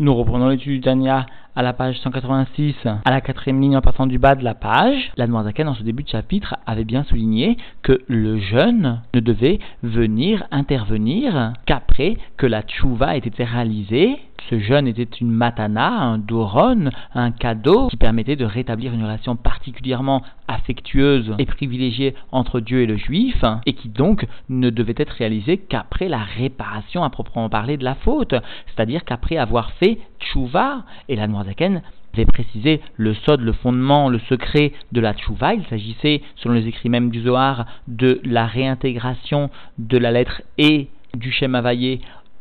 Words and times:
Nous 0.00 0.14
reprenons 0.14 0.48
l'étude 0.48 0.72
du 0.72 0.80
Tania 0.80 1.26
à 1.54 1.60
la 1.60 1.74
page 1.74 2.00
186, 2.00 2.74
à 3.04 3.10
la 3.10 3.20
quatrième 3.20 3.60
ligne 3.60 3.76
en 3.76 3.82
partant 3.82 4.06
du 4.06 4.18
bas 4.18 4.34
de 4.34 4.42
la 4.42 4.54
page. 4.54 5.12
La 5.18 5.26
Zaken, 5.26 5.66
dans 5.66 5.74
ce 5.74 5.82
début 5.82 6.04
de 6.04 6.08
chapitre, 6.08 6.56
avait 6.64 6.86
bien 6.86 7.04
souligné 7.04 7.58
que 7.82 8.00
le 8.08 8.38
jeûne 8.38 9.02
ne 9.12 9.20
devait 9.20 9.58
venir 9.82 10.44
intervenir 10.52 11.52
qu'après 11.66 12.16
que 12.38 12.46
la 12.46 12.62
tchouva 12.62 13.14
ait 13.14 13.18
été 13.18 13.44
réalisée 13.44 14.16
ce 14.48 14.58
jeûne 14.58 14.88
était 14.88 15.08
une 15.20 15.30
matana, 15.30 15.88
un 15.88 16.18
doron, 16.18 16.90
un 17.14 17.30
cadeau 17.30 17.88
qui 17.88 17.96
permettait 17.96 18.36
de 18.36 18.44
rétablir 18.44 18.92
une 18.92 19.02
relation 19.02 19.36
particulièrement 19.36 20.22
affectueuse 20.48 21.34
et 21.38 21.46
privilégiée 21.46 22.14
entre 22.32 22.60
Dieu 22.60 22.82
et 22.82 22.86
le 22.86 22.96
juif, 22.96 23.44
et 23.66 23.74
qui 23.74 23.88
donc 23.88 24.26
ne 24.48 24.70
devait 24.70 24.94
être 24.96 25.10
réalisé 25.10 25.58
qu'après 25.58 26.08
la 26.08 26.18
réparation 26.18 27.04
à 27.04 27.10
proprement 27.10 27.48
parler 27.48 27.76
de 27.76 27.84
la 27.84 27.94
faute, 27.94 28.34
c'est-à-dire 28.66 29.04
qu'après 29.04 29.36
avoir 29.36 29.72
fait 29.72 29.98
tchouva, 30.20 30.84
et 31.08 31.16
la 31.16 31.26
Noirzaken 31.26 31.82
avait 32.14 32.26
précisé 32.26 32.80
le 32.96 33.14
sod, 33.14 33.40
le 33.40 33.52
fondement, 33.52 34.08
le 34.08 34.18
secret 34.28 34.72
de 34.92 35.00
la 35.00 35.14
tchouva. 35.14 35.54
Il 35.54 35.64
s'agissait, 35.66 36.22
selon 36.36 36.54
les 36.54 36.66
écrits 36.66 36.88
même 36.88 37.10
du 37.10 37.22
Zohar, 37.22 37.66
de 37.86 38.20
la 38.24 38.46
réintégration 38.46 39.50
de 39.78 39.98
la 39.98 40.10
lettre 40.10 40.42
E 40.60 40.86
du 41.14 41.32
Shem 41.32 41.54
Havayé 41.54 42.00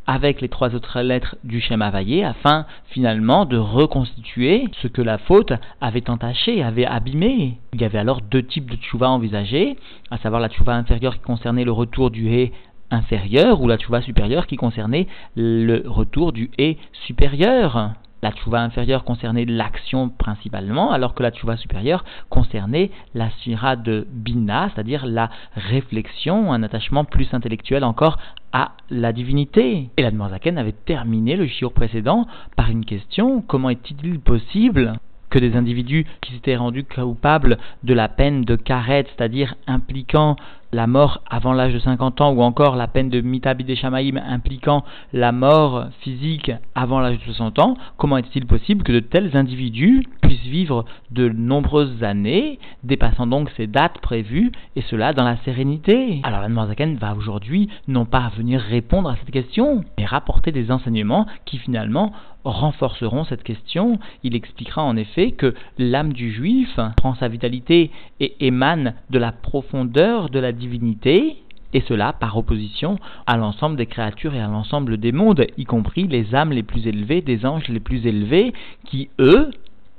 avec 0.10 0.42
les 0.42 0.50
trois 0.50 0.74
autres 0.74 1.02
lettres 1.02 1.36
du 1.44 1.62
Shem 1.62 1.84
Havayé 1.84 2.26
afin 2.26 2.66
finalement 2.88 3.46
de 3.46 3.58
reconstituer 3.58 4.66
ce 4.82 4.88
que 4.88 5.04
la 5.04 5.20
faute 5.20 5.54
avait 5.82 6.10
entaché, 6.10 6.64
avait 6.64 6.88
abîmé. 6.88 7.60
Il 7.74 7.82
y 7.82 7.86
avait 7.86 8.00
alors 8.00 8.22
deux 8.22 8.42
types 8.42 8.72
de 8.72 8.76
tchouva 8.76 9.08
envisagés, 9.08 9.78
à 10.10 10.18
savoir 10.18 10.42
la 10.42 10.50
tchouva 10.50 10.74
inférieure 10.74 11.14
qui 11.14 11.22
concernait 11.22 11.64
le 11.64 11.72
retour 11.72 12.10
du 12.10 12.28
hé 12.30 12.54
inférieur 12.90 13.62
ou 13.62 13.68
la 13.68 13.78
tchouva 13.78 14.02
supérieure 14.02 14.48
qui 14.48 14.56
concernait 14.56 15.06
le 15.36 15.84
retour 15.86 16.34
du 16.34 16.50
hé 16.58 16.80
supérieur. 17.06 17.92
La 18.22 18.32
tchouva 18.32 18.62
inférieure 18.62 19.04
concernait 19.04 19.46
l'action 19.46 20.10
principalement, 20.10 20.92
alors 20.92 21.14
que 21.14 21.24
la 21.24 21.32
tchouva 21.32 21.58
supérieure 21.58 22.04
concernait 22.30 22.92
la 23.14 23.30
sphira 23.32 23.76
de 23.76 24.08
Bina, 24.12 24.70
c'est-à-dire 24.74 25.06
la 25.06 25.30
réflexion, 25.56 26.52
un 26.52 26.64
attachement 26.64 27.06
plus 27.06 27.34
intellectuel 27.34 27.84
encore 27.84 28.18
à 28.52 28.72
la 28.90 29.14
divinité. 29.14 29.90
Et 29.98 30.02
la 30.02 30.12
Zaken 30.12 30.58
avait 30.58 30.74
terminé 30.74 31.36
le 31.36 31.48
shiur 31.48 31.72
précédent 31.72 32.28
par 32.56 32.70
une 32.70 32.86
question 32.86 33.42
comment 33.42 33.70
est-il 33.70 34.20
possible 34.20 34.94
que 35.30 35.40
des 35.40 35.56
individus 35.56 36.06
qui 36.22 36.34
s'étaient 36.34 36.56
rendus 36.56 36.84
coupables 36.84 37.58
de 37.84 37.94
la 37.94 38.10
peine 38.10 38.44
de 38.44 38.56
karet, 38.56 39.06
c'est-à-dire 39.16 39.56
impliquant 39.68 40.36
la 40.72 40.88
mort 40.88 41.22
avant 41.30 41.54
l'âge 41.54 41.74
de 41.74 41.80
50 41.80 42.22
ans, 42.22 42.32
ou 42.34 42.42
encore 42.42 42.76
la 42.76 42.88
peine 42.88 43.10
de 43.10 43.22
mitabi 43.22 43.64
des 43.64 43.76
shamaïm 43.76 44.18
impliquant 44.18 44.84
la 45.14 45.32
mort 45.32 45.88
physique 46.02 46.52
avant 46.76 47.00
l'âge 47.00 47.18
de 47.20 47.24
60 47.24 47.60
ans, 47.60 47.78
comment 47.98 48.18
est-il 48.18 48.46
possible 48.46 48.84
que 48.84 48.92
de 48.92 49.00
tels 49.00 49.36
individus 49.36 50.06
puissent 50.22 50.40
vivre 50.42 50.86
de 51.12 51.30
nombreuses 51.30 52.04
années, 52.04 52.60
dépassant 52.84 53.28
donc 53.28 53.50
ces 53.58 53.68
dates 53.68 54.00
prévues, 54.00 54.52
et 54.76 54.82
cela 54.84 55.14
dans 55.14 55.24
la 55.24 55.38
sérénité? 55.38 56.22
Alors 56.24 56.42
la 56.42 56.68
Zaken 56.68 56.96
va 56.98 57.16
aujourd'hui 57.16 57.70
non 57.88 58.06
pas 58.06 58.32
venir 58.38 58.62
répondre 58.62 59.10
à 59.10 59.16
cette 59.16 59.32
question, 59.32 59.84
mais 59.98 60.06
rapporter 60.06 60.52
des 60.52 60.72
enseignements 60.72 61.26
qui 61.46 61.58
finalement 61.58 62.12
renforceront 62.44 63.26
cette 63.26 63.44
question. 63.44 64.00
Il 64.24 64.36
expliquera 64.36 64.84
en 64.84 64.96
effet 64.96 65.32
que 65.32 65.54
l'âme 65.78 66.14
du 66.14 66.32
juif 66.32 66.80
prend 66.98 67.16
sa 67.16 67.28
vitalité 67.28 67.92
et 68.20 68.36
émane 68.46 68.94
de 69.10 69.20
la 69.20 69.32
profondeur 69.32 70.30
de 70.30 70.40
la 70.40 70.52
divinité, 70.60 71.38
et 71.74 71.82
cela 71.82 72.14
par 72.14 72.38
opposition 72.38 72.98
à 73.28 73.38
l'ensemble 73.38 73.76
des 73.76 73.86
créatures 73.86 74.36
et 74.36 74.42
à 74.42 74.48
l'ensemble 74.48 74.98
des 74.98 75.12
mondes, 75.12 75.46
y 75.58 75.66
compris 75.66 76.08
les 76.08 76.36
âmes 76.36 76.52
les 76.52 76.64
plus 76.64 76.88
élevées, 76.88 77.22
des 77.22 77.46
anges 77.46 77.68
les 77.68 77.80
plus 77.80 78.06
élevés, 78.06 78.54
qui, 78.86 79.10
eux, 79.20 79.50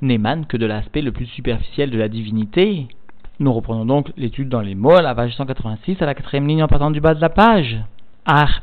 n'émanent 0.01 0.45
que 0.45 0.57
de 0.57 0.65
l'aspect 0.65 1.01
le 1.01 1.11
plus 1.11 1.27
superficiel 1.27 1.89
de 1.89 1.97
la 1.97 2.07
divinité. 2.07 2.87
Nous 3.39 3.53
reprenons 3.53 3.85
donc 3.85 4.11
l'étude 4.17 4.49
dans 4.49 4.61
les 4.61 4.75
mots 4.75 4.91
à 4.91 5.01
la 5.01 5.15
page 5.15 5.35
186 5.35 6.01
à 6.01 6.05
la 6.05 6.13
quatrième 6.13 6.47
ligne 6.47 6.63
en 6.63 6.67
partant 6.67 6.91
du 6.91 7.01
bas 7.01 7.15
de 7.15 7.21
la 7.21 7.29
page. 7.29 7.77
Ar 8.23 8.61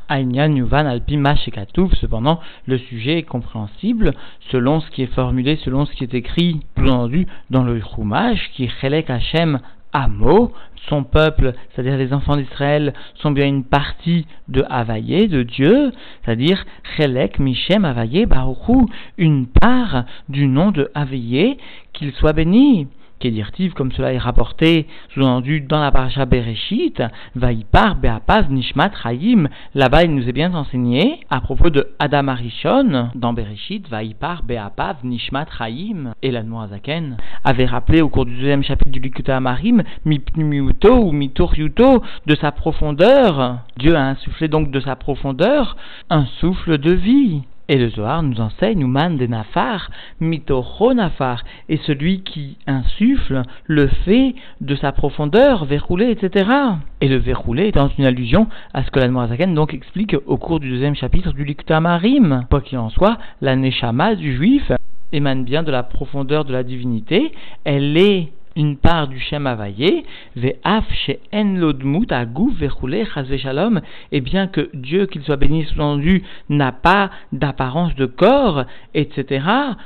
cependant, 1.99 2.39
le 2.65 2.77
sujet 2.77 3.17
est 3.17 3.23
compréhensible 3.23 4.13
selon 4.51 4.79
ce 4.79 4.89
qui 4.89 5.03
est 5.03 5.13
formulé, 5.13 5.57
selon 5.57 5.85
ce 5.85 5.93
qui 5.93 6.05
est 6.05 6.13
écrit, 6.13 6.61
entendu 6.77 7.27
dans 7.49 7.63
le 7.63 7.81
Chumash, 7.81 8.51
qui 8.53 8.65
est 8.65 8.71
Chelek 8.79 9.09
Hashem 9.09 9.59
Amo, 9.93 10.51
son 10.87 11.03
peuple, 11.03 11.53
c'est-à-dire 11.69 11.97
les 11.97 12.13
enfants 12.13 12.37
d'Israël, 12.37 12.93
sont 13.15 13.31
bien 13.31 13.47
une 13.47 13.63
partie 13.63 14.25
de 14.47 14.63
Havaïe, 14.69 15.27
de 15.27 15.43
Dieu, 15.43 15.91
c'est-à-dire 16.23 16.65
Chelek 16.95 17.39
Mishem 17.39 17.85
Havaïe 17.85 18.25
Baruchu, 18.25 18.85
une 19.17 19.47
part 19.47 20.05
du 20.29 20.47
nom 20.47 20.71
de 20.71 20.89
Havaïe, 20.93 21.57
qu'il 21.93 22.13
soit 22.13 22.33
béni. 22.33 22.87
Kedirtiv, 23.19 23.73
comme 23.73 23.91
cela 23.91 24.13
est 24.13 24.17
rapporté, 24.17 24.87
sous-entendu 25.13 25.61
dans 25.61 25.81
la 25.81 25.91
paracha 25.91 26.25
Bereshit, 26.25 27.03
Vaipar 27.35 27.95
Beapaz 27.95 28.49
Nishmat 28.49 28.91
Chaim. 29.03 29.49
Là-bas, 29.75 30.03
il 30.03 30.15
nous 30.15 30.27
est 30.29 30.33
bien 30.33 30.53
enseigné 30.53 31.19
à 31.29 31.41
propos 31.41 31.69
de 31.69 31.89
Adam 31.99 32.29
Arishon, 32.29 33.09
dans 33.15 33.33
Bereshit, 33.33 33.87
Vaipar 33.89 34.43
Beapaz 34.43 34.95
Nishmat 35.03 35.47
Chaim. 35.57 36.13
Et 36.21 36.31
la 36.31 36.43
Zaken 36.69 37.17
avait 37.43 37.65
rappelé 37.65 38.01
au 38.01 38.09
cours 38.09 38.25
du 38.25 38.35
deuxième 38.35 38.63
chapitre 38.63 38.91
du 38.91 38.99
Likuta 38.99 39.37
Amarim, 39.37 39.83
Mipnimiuto 40.05 40.93
ou 40.93 41.11
Mituriuto, 41.11 42.01
de 42.25 42.35
sa 42.35 42.51
profondeur. 42.51 43.59
Dieu 43.77 43.95
a 43.95 44.07
insufflé 44.07 44.47
donc 44.47 44.71
de 44.71 44.79
sa 44.79 44.95
profondeur 44.95 45.75
un 46.09 46.25
souffle 46.39 46.77
de 46.77 46.91
vie. 46.91 47.43
Et 47.69 47.77
le 47.77 47.89
Zohar 47.89 48.23
nous 48.23 48.41
enseigne, 48.41 48.83
man 48.85 49.15
de 49.15 49.27
Nafar, 49.27 49.91
Nafar, 50.19 51.43
et 51.69 51.77
celui 51.77 52.23
qui 52.23 52.57
insuffle 52.65 53.43
le 53.67 53.87
fait 53.87 54.33
de 54.59 54.75
sa 54.75 54.91
profondeur, 54.91 55.65
verroulé, 55.65 56.09
etc. 56.09 56.49
Et 56.99 57.07
le 57.07 57.17
verroulé 57.17 57.67
étant 57.67 57.91
une 57.95 58.05
allusion 58.05 58.47
à 58.73 58.83
ce 58.83 58.89
que 58.89 58.99
l'Admorazaken 58.99 59.53
donc 59.53 59.75
explique 59.75 60.15
au 60.25 60.37
cours 60.37 60.59
du 60.59 60.71
deuxième 60.71 60.95
chapitre 60.95 61.31
du 61.31 61.45
Likta 61.45 61.79
Marim. 61.79 62.45
Quoi 62.49 62.61
qu'il 62.61 62.79
en 62.79 62.89
soit, 62.89 63.19
la 63.39 63.55
Neshama 63.55 64.15
du 64.15 64.35
juif 64.35 64.71
émane 65.11 65.43
bien 65.43 65.61
de 65.61 65.71
la 65.71 65.83
profondeur 65.83 66.45
de 66.45 66.53
la 66.53 66.63
divinité, 66.63 67.31
elle 67.65 67.97
est 67.97 68.29
une 68.59 68.75
part 68.75 69.07
du 69.07 69.19
Shem 69.19 69.47
shalom, 73.37 73.81
et 74.11 74.21
bien 74.21 74.47
que 74.47 74.69
Dieu, 74.73 75.05
qu'il 75.05 75.23
soit 75.23 75.37
béni, 75.37 75.63
sous-entendu, 75.63 76.23
n'a 76.49 76.73
pas 76.73 77.09
d'apparence 77.31 77.95
de 77.95 78.05
corps, 78.05 78.65
etc., 78.93 79.45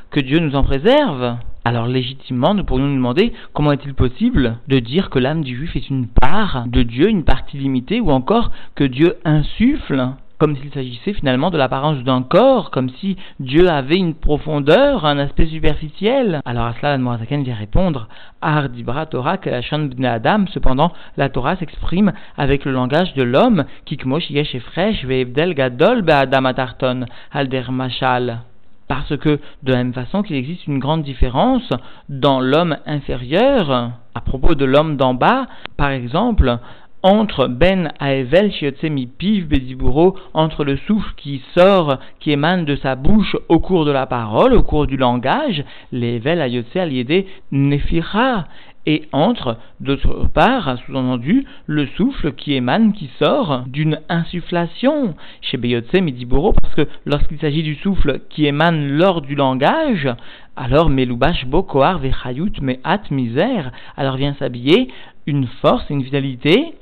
que 0.10 0.20
Dieu 0.20 0.40
nous 0.40 0.56
en 0.56 0.64
préserve. 0.64 1.38
Alors 1.66 1.88
légitimement, 1.88 2.56
nous 2.56 2.64
pourrions 2.64 2.88
nous 2.88 2.96
demander 2.96 3.32
comment 3.54 3.72
est-il 3.72 3.94
possible 3.94 4.58
de 4.68 4.80
dire 4.80 5.10
que 5.12 5.20
l'âme 5.20 5.44
du 5.44 5.56
juif 5.56 5.76
est 5.76 5.90
une 5.90 6.08
part 6.08 6.66
de 6.68 6.82
Dieu, 6.82 7.08
une 7.08 7.24
partie 7.24 7.58
limitée, 7.58 8.02
ou 8.02 8.10
encore 8.10 8.52
que 8.76 8.84
Dieu 8.84 9.16
insuffle 9.24 10.10
comme 10.38 10.56
s'il 10.58 10.72
s'agissait 10.72 11.14
finalement 11.14 11.52
de 11.52 11.58
l'apparence 11.58 12.04
d'un 12.04 12.22
corps, 12.22 12.72
comme 12.72 12.90
si 12.90 13.18
Dieu 13.40 13.70
avait 13.70 13.98
une 13.98 14.16
profondeur, 14.16 15.06
un 15.06 15.18
aspect 15.18 15.46
superficiel. 15.48 16.42
Alors 16.46 16.66
à 16.66 16.74
cela, 16.74 16.98
la 16.98 17.16
vient 17.16 17.56
répondre 17.56 18.08
Ardibra 18.42 19.06
Torah 19.06 19.38
bne 19.38 20.06
Adam. 20.06 20.46
Cependant, 20.54 20.92
la 21.18 21.30
Torah 21.30 21.56
s'exprime 21.56 22.14
avec 22.38 22.66
le 22.66 22.72
langage 22.72 23.14
de 23.14 23.24
l'homme, 23.24 23.66
Kikmosh 23.86 24.30
yesh 24.30 24.56
efresh 24.56 25.06
ve'evdel 25.06 25.54
gadol 25.54 26.04
Adam 26.10 26.46
atarton 26.46 27.06
alder 27.32 27.64
machal 27.72 28.40
parce 28.88 29.18
que 29.18 29.40
de 29.64 29.72
la 29.72 29.78
même 29.78 29.94
façon 29.94 30.22
qu'il 30.24 30.36
existe 30.36 30.68
une 30.68 30.80
grande 30.80 31.04
différence 31.04 31.68
dans 32.10 32.40
l'homme 32.40 32.78
inférieur, 32.86 33.92
à 34.14 34.22
propos 34.22 34.56
de 34.56 34.66
l'homme 34.66 34.98
d'en 34.98 35.14
bas, 35.14 35.48
par 35.78 35.90
exemple, 35.90 36.60
entre 37.04 37.48
Ben 37.48 37.92
Aevel 38.00 38.52
Shiotsemi 38.52 39.08
Piv 39.08 39.48
Beziburo, 39.48 40.16
entre 40.34 40.64
le 40.64 40.78
souffle 40.78 41.14
qui 41.18 41.42
sort, 41.54 41.98
qui 42.20 42.32
émane 42.32 42.64
de 42.64 42.78
sa 42.78 42.96
bouche 42.96 43.36
au 43.50 43.60
cours 43.60 43.84
de 43.84 43.92
la 43.92 44.06
parole, 44.06 44.54
au 44.54 44.64
cours 44.64 44.88
du 44.88 44.96
langage, 44.96 45.64
l'Evel 45.92 46.42
Ayotse 46.42 46.76
Aliede 46.76 47.26
Nefira, 47.52 48.46
et 48.86 49.04
entre, 49.14 49.58
d'autre 49.80 50.28
part, 50.34 50.78
sous-entendu, 50.86 51.46
le 51.68 51.88
souffle 51.88 52.34
qui 52.34 52.54
émane, 52.54 52.94
qui 52.94 53.10
sort 53.20 53.64
d'une 53.68 54.00
insufflation 54.10 55.16
chez 55.42 55.58
Beyotse 55.58 55.94
Mediboro, 55.94 56.54
parce 56.54 56.76
que 56.76 56.88
lorsqu'il 57.06 57.40
s'agit 57.40 57.64
du 57.64 57.76
souffle 57.76 58.20
qui 58.30 58.46
émane 58.46 58.90
lors 58.98 59.22
du 59.22 59.36
langage, 59.36 60.10
alors 60.56 60.90
Melubash 60.90 61.46
Bokoar 61.46 62.00
Vechayut 62.00 62.52
Mehat 62.62 63.04
Misère, 63.12 63.72
alors 63.96 64.18
vient 64.18 64.36
s'habiller 64.38 64.90
une 65.26 65.48
force, 65.62 65.90
une 65.90 66.04
vitalité, 66.04 66.74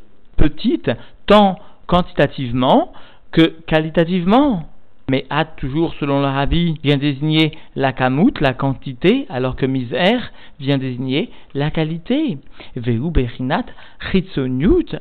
petite, 0.41 0.89
tant 1.27 1.59
quantitativement 1.85 2.91
que 3.31 3.53
qualitativement. 3.67 4.65
Mais 5.07 5.25
Ad, 5.29 5.49
toujours 5.57 5.93
selon 5.99 6.19
le 6.21 6.25
rabbi, 6.25 6.79
vient 6.83 6.97
désigner 6.97 7.51
la 7.75 7.91
kamout, 7.91 8.33
la 8.39 8.53
quantité, 8.53 9.25
alors 9.29 9.55
que 9.55 9.65
miser 9.65 10.17
vient 10.59 10.77
désigner 10.77 11.29
la 11.53 11.69
qualité. 11.69 12.38
Veu 12.75 12.97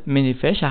menefesh. 0.06 0.64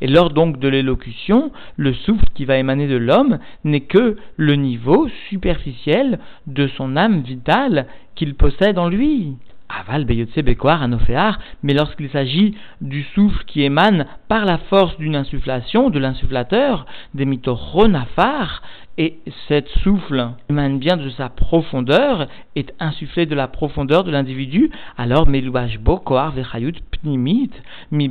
Et 0.00 0.06
lors 0.08 0.30
donc 0.30 0.58
de 0.58 0.68
l'élocution, 0.68 1.52
le 1.76 1.94
souffle 1.94 2.26
qui 2.34 2.44
va 2.44 2.58
émaner 2.58 2.88
de 2.88 2.96
l'homme 2.96 3.38
n'est 3.64 3.80
que 3.80 4.16
le 4.36 4.56
niveau 4.56 5.08
superficiel 5.30 6.18
de 6.46 6.66
son 6.66 6.96
âme 6.96 7.20
vitale 7.20 7.86
qu'il 8.14 8.34
possède 8.34 8.78
en 8.78 8.88
lui. 8.88 9.36
Aval 9.80 10.06
mais 11.62 11.74
lorsqu'il 11.74 12.10
s'agit 12.10 12.54
du 12.80 13.02
souffle 13.14 13.44
qui 13.46 13.62
émane 13.62 14.06
par 14.28 14.44
la 14.44 14.58
force 14.58 14.96
d'une 14.98 15.16
insufflation, 15.16 15.90
de 15.90 15.98
l'insufflateur, 15.98 16.86
des 17.14 17.24
mitochronafar, 17.24 18.62
et 18.98 19.18
cette 19.48 19.68
souffle 19.82 20.32
émane 20.50 20.78
bien 20.78 20.98
de 20.98 21.08
sa 21.10 21.30
profondeur, 21.30 22.28
est 22.56 22.74
insufflé 22.78 23.24
de 23.24 23.34
la 23.34 23.48
profondeur 23.48 24.04
de 24.04 24.10
l'individu, 24.10 24.70
alors 24.98 25.26
vechayut 25.26 26.74
pnimit, 26.90 27.50
mi 27.90 28.10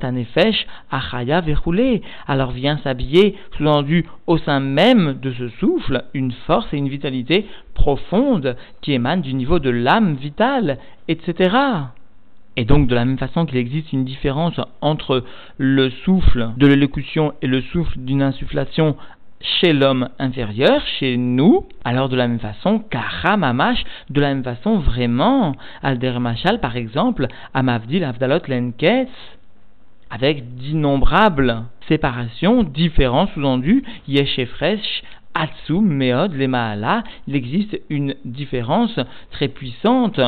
anefesh 0.00 0.66
achaya 0.90 1.42
verroulé. 1.42 2.00
Alors 2.26 2.52
vient 2.52 2.78
s'habiller, 2.78 3.36
sous-entendu 3.56 4.06
au 4.26 4.38
sein 4.38 4.60
même 4.60 5.18
de 5.20 5.30
ce 5.32 5.48
souffle, 5.60 6.04
une 6.14 6.32
force 6.32 6.72
et 6.72 6.78
une 6.78 6.88
vitalité 6.88 7.46
profonde 7.74 8.56
qui 8.80 8.92
émanent 8.92 9.20
du 9.20 9.34
niveau 9.34 9.58
de 9.58 9.70
l'âme 9.70 10.14
vitale, 10.14 10.78
etc. 11.08 11.56
Et 12.56 12.64
donc, 12.64 12.86
de 12.86 12.94
la 12.94 13.04
même 13.04 13.18
façon 13.18 13.46
qu'il 13.46 13.58
existe 13.58 13.92
une 13.92 14.04
différence 14.04 14.60
entre 14.80 15.24
le 15.58 15.90
souffle 15.90 16.50
de 16.56 16.66
l'élocution 16.66 17.34
et 17.42 17.46
le 17.46 17.60
souffle 17.60 17.98
d'une 17.98 18.22
insufflation 18.22 18.96
chez 19.60 19.72
l'homme 19.72 20.08
inférieur, 20.18 20.80
chez 20.98 21.16
nous, 21.16 21.66
alors 21.84 22.08
de 22.08 22.16
la 22.16 22.28
même 22.28 22.38
façon, 22.38 22.78
Karamamash, 22.78 23.84
de 24.08 24.20
la 24.20 24.28
même 24.28 24.44
façon, 24.44 24.78
vraiment, 24.78 25.54
Alder 25.82 26.18
Machal, 26.18 26.60
par 26.60 26.76
exemple, 26.76 27.26
Amavdil 27.52 28.04
Avdalot 28.04 28.40
Lenkes, 28.48 29.08
avec 30.10 30.54
d'innombrables 30.54 31.64
séparations, 31.88 32.62
différents 32.62 33.26
sous-endus, 33.34 33.84
Yeshefresh, 34.08 35.02
Atsum, 35.34 35.86
Meod, 35.86 36.32
Lemaala, 36.32 37.02
il 37.26 37.34
existe 37.34 37.78
une 37.90 38.14
différence 38.24 38.98
très 39.32 39.48
puissante, 39.48 40.20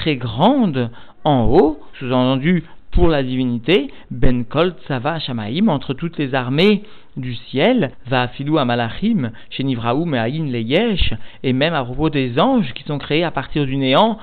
très 0.00 0.16
grande, 0.16 0.90
en 1.24 1.44
haut, 1.46 1.80
sous-entendu 1.98 2.64
pour 2.92 3.08
la 3.08 3.22
divinité, 3.22 3.90
Ben 4.10 4.44
Kol 4.44 4.74
Tsava 4.86 5.18
Shamaim, 5.18 5.68
entre 5.68 5.94
toutes 5.94 6.18
les 6.18 6.34
armées 6.34 6.82
du 7.16 7.34
ciel, 7.34 7.92
va 8.06 8.28
filou 8.28 8.58
à 8.58 8.64
Malachim, 8.64 9.30
chez 9.50 9.64
Nivraoum 9.64 10.14
et 10.14 10.18
Aïn 10.18 10.50
Leyesh, 10.50 11.14
et 11.42 11.52
même 11.52 11.74
à 11.74 11.84
propos 11.84 12.10
des 12.10 12.38
anges 12.38 12.72
qui 12.74 12.84
sont 12.84 12.98
créés 12.98 13.24
à 13.24 13.30
partir 13.30 13.64
du 13.64 13.76
néant 13.76 14.18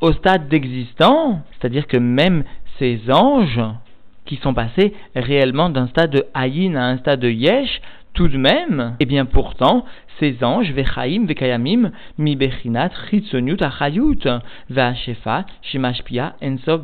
au 0.00 0.12
stade 0.12 0.48
d'existant, 0.48 1.42
c'est-à-dire 1.52 1.86
que 1.86 1.96
même 1.96 2.44
ces 2.78 3.00
anges 3.10 3.60
qui 4.28 4.36
sont 4.36 4.54
passés 4.54 4.92
réellement 5.16 5.70
d'un 5.70 5.88
stade 5.88 6.10
de 6.10 6.24
Aïn 6.34 6.76
à 6.76 6.84
un 6.84 6.98
stade 6.98 7.20
de 7.20 7.30
Yesh, 7.30 7.80
tout 8.12 8.28
de 8.28 8.36
même, 8.36 8.94
et 9.00 9.04
eh 9.04 9.06
bien 9.06 9.24
pourtant, 9.24 9.84
ces 10.20 10.44
anges, 10.44 10.70
Vechaim, 10.72 11.24
Vekayamim, 11.26 11.92
Mi 12.18 12.36
Bechinat, 12.36 12.90
Achayut, 13.60 14.28
Ve'ashefa, 14.70 15.46
Shemashpia, 15.62 16.34
Enso, 16.42 16.78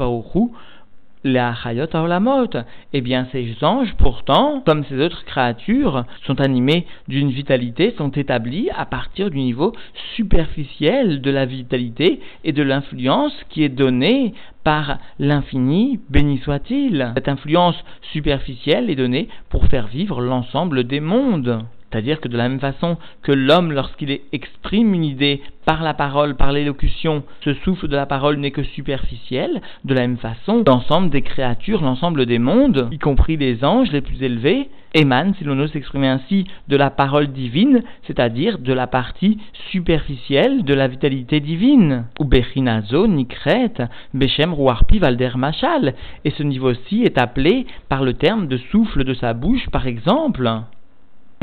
Baruchu, 1.25 1.89
la 1.93 2.03
Olamot. 2.03 2.51
Eh 2.93 3.01
bien, 3.01 3.27
ces 3.33 3.57
anges, 3.63 3.95
pourtant, 3.97 4.63
comme 4.65 4.85
ces 4.85 5.01
autres 5.01 5.25
créatures, 5.25 6.05
sont 6.27 6.41
animés 6.41 6.87
d'une 7.09 7.31
vitalité, 7.31 7.95
sont 7.97 8.11
établis 8.11 8.69
à 8.77 8.85
partir 8.87 9.31
du 9.31 9.39
niveau 9.39 9.73
superficiel 10.17 11.21
de 11.21 11.31
la 11.31 11.47
vitalité 11.47 12.21
et 12.45 12.53
de 12.53 12.63
l'influence 12.63 13.35
qui 13.49 13.65
est 13.65 13.69
donnée 13.69 14.35
par 14.63 14.99
l'infini, 15.19 16.01
béni 16.09 16.39
soit-il. 16.39 17.13
Cette 17.15 17.29
influence 17.29 17.77
superficielle 18.13 18.89
est 18.89 18.97
donnée 18.97 19.29
pour 19.51 19.67
faire 19.67 19.87
vivre 19.87 20.23
l'ensemble 20.23 20.85
des 20.85 21.01
mondes. 21.01 21.65
C'est-à-dire 21.95 22.21
que 22.21 22.27
de 22.27 22.37
la 22.37 22.49
même 22.49 22.59
façon 22.59 22.97
que 23.23 23.31
l'homme, 23.31 23.71
lorsqu'il 23.71 24.19
exprime 24.33 24.95
une 24.95 25.05
idée 25.05 25.41
par 25.65 25.85
la 25.85 25.95
parole, 25.95 26.35
par 26.35 26.51
l'élocution, 26.51 27.23
ce 27.45 27.55
souffle 27.55 27.87
de 27.87 27.95
la 27.95 28.05
parole 28.05 28.39
n'est 28.39 28.51
que 28.51 28.65
superficiel, 28.65 29.63
de 29.85 29.95
la 29.95 30.01
même 30.01 30.17
façon, 30.17 30.65
l'ensemble 30.67 31.11
des 31.11 31.23
créatures, 31.23 31.83
l'ensemble 31.83 32.27
des 32.27 32.41
mondes, 32.41 32.89
y 32.91 32.99
compris 32.99 33.37
les 33.37 33.65
anges 33.65 33.93
les 33.93 34.01
plus 34.01 34.21
élevés, 34.25 34.71
émanent, 34.93 35.35
si 35.39 35.45
l'on 35.45 35.57
ose 35.61 35.71
s'exprimer 35.71 36.09
ainsi, 36.09 36.49
de 36.67 36.77
la 36.77 36.91
parole 36.91 37.29
divine, 37.29 37.85
c'est-à-dire 38.09 38.59
de 38.59 38.73
la 38.73 38.89
partie 38.89 39.39
superficielle 39.71 40.65
de 40.65 40.75
la 40.75 40.89
vitalité 40.89 41.39
divine. 41.39 42.07
Ou 42.19 42.25
Bechinazo, 42.25 43.07
Nikret, 43.07 43.75
Bechem, 44.15 44.53
Ruarpi, 44.53 44.99
Valder, 44.99 45.31
Machal. 45.37 45.95
Et 46.25 46.31
ce 46.31 46.43
niveau-ci 46.43 47.05
est 47.05 47.19
appelé 47.19 47.67
par 47.89 48.03
le 48.03 48.15
terme 48.15 48.49
de 48.49 48.57
souffle 48.57 49.05
de 49.05 49.15
sa 49.15 49.33
bouche, 49.33 49.71
par 49.71 49.87
exemple. 49.87 50.51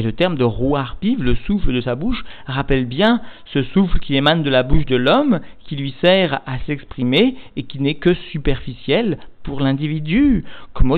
Et 0.01 0.03
le 0.03 0.13
terme 0.13 0.35
de 0.35 0.43
rouarpiv, 0.43 1.21
le 1.21 1.35
souffle 1.35 1.71
de 1.71 1.79
sa 1.79 1.93
bouche, 1.93 2.23
rappelle 2.47 2.87
bien 2.87 3.21
ce 3.53 3.61
souffle 3.61 3.99
qui 3.99 4.15
émane 4.15 4.41
de 4.41 4.49
la 4.49 4.63
bouche 4.63 4.87
de 4.87 4.95
l'homme, 4.95 5.41
qui 5.59 5.75
lui 5.75 5.93
sert 6.01 6.41
à 6.47 6.57
s'exprimer 6.65 7.35
et 7.55 7.61
qui 7.61 7.79
n'est 7.79 7.99
que 7.99 8.15
superficiel 8.31 9.19
pour 9.43 9.61
l'individu. 9.61 10.43
Comme 10.73 10.97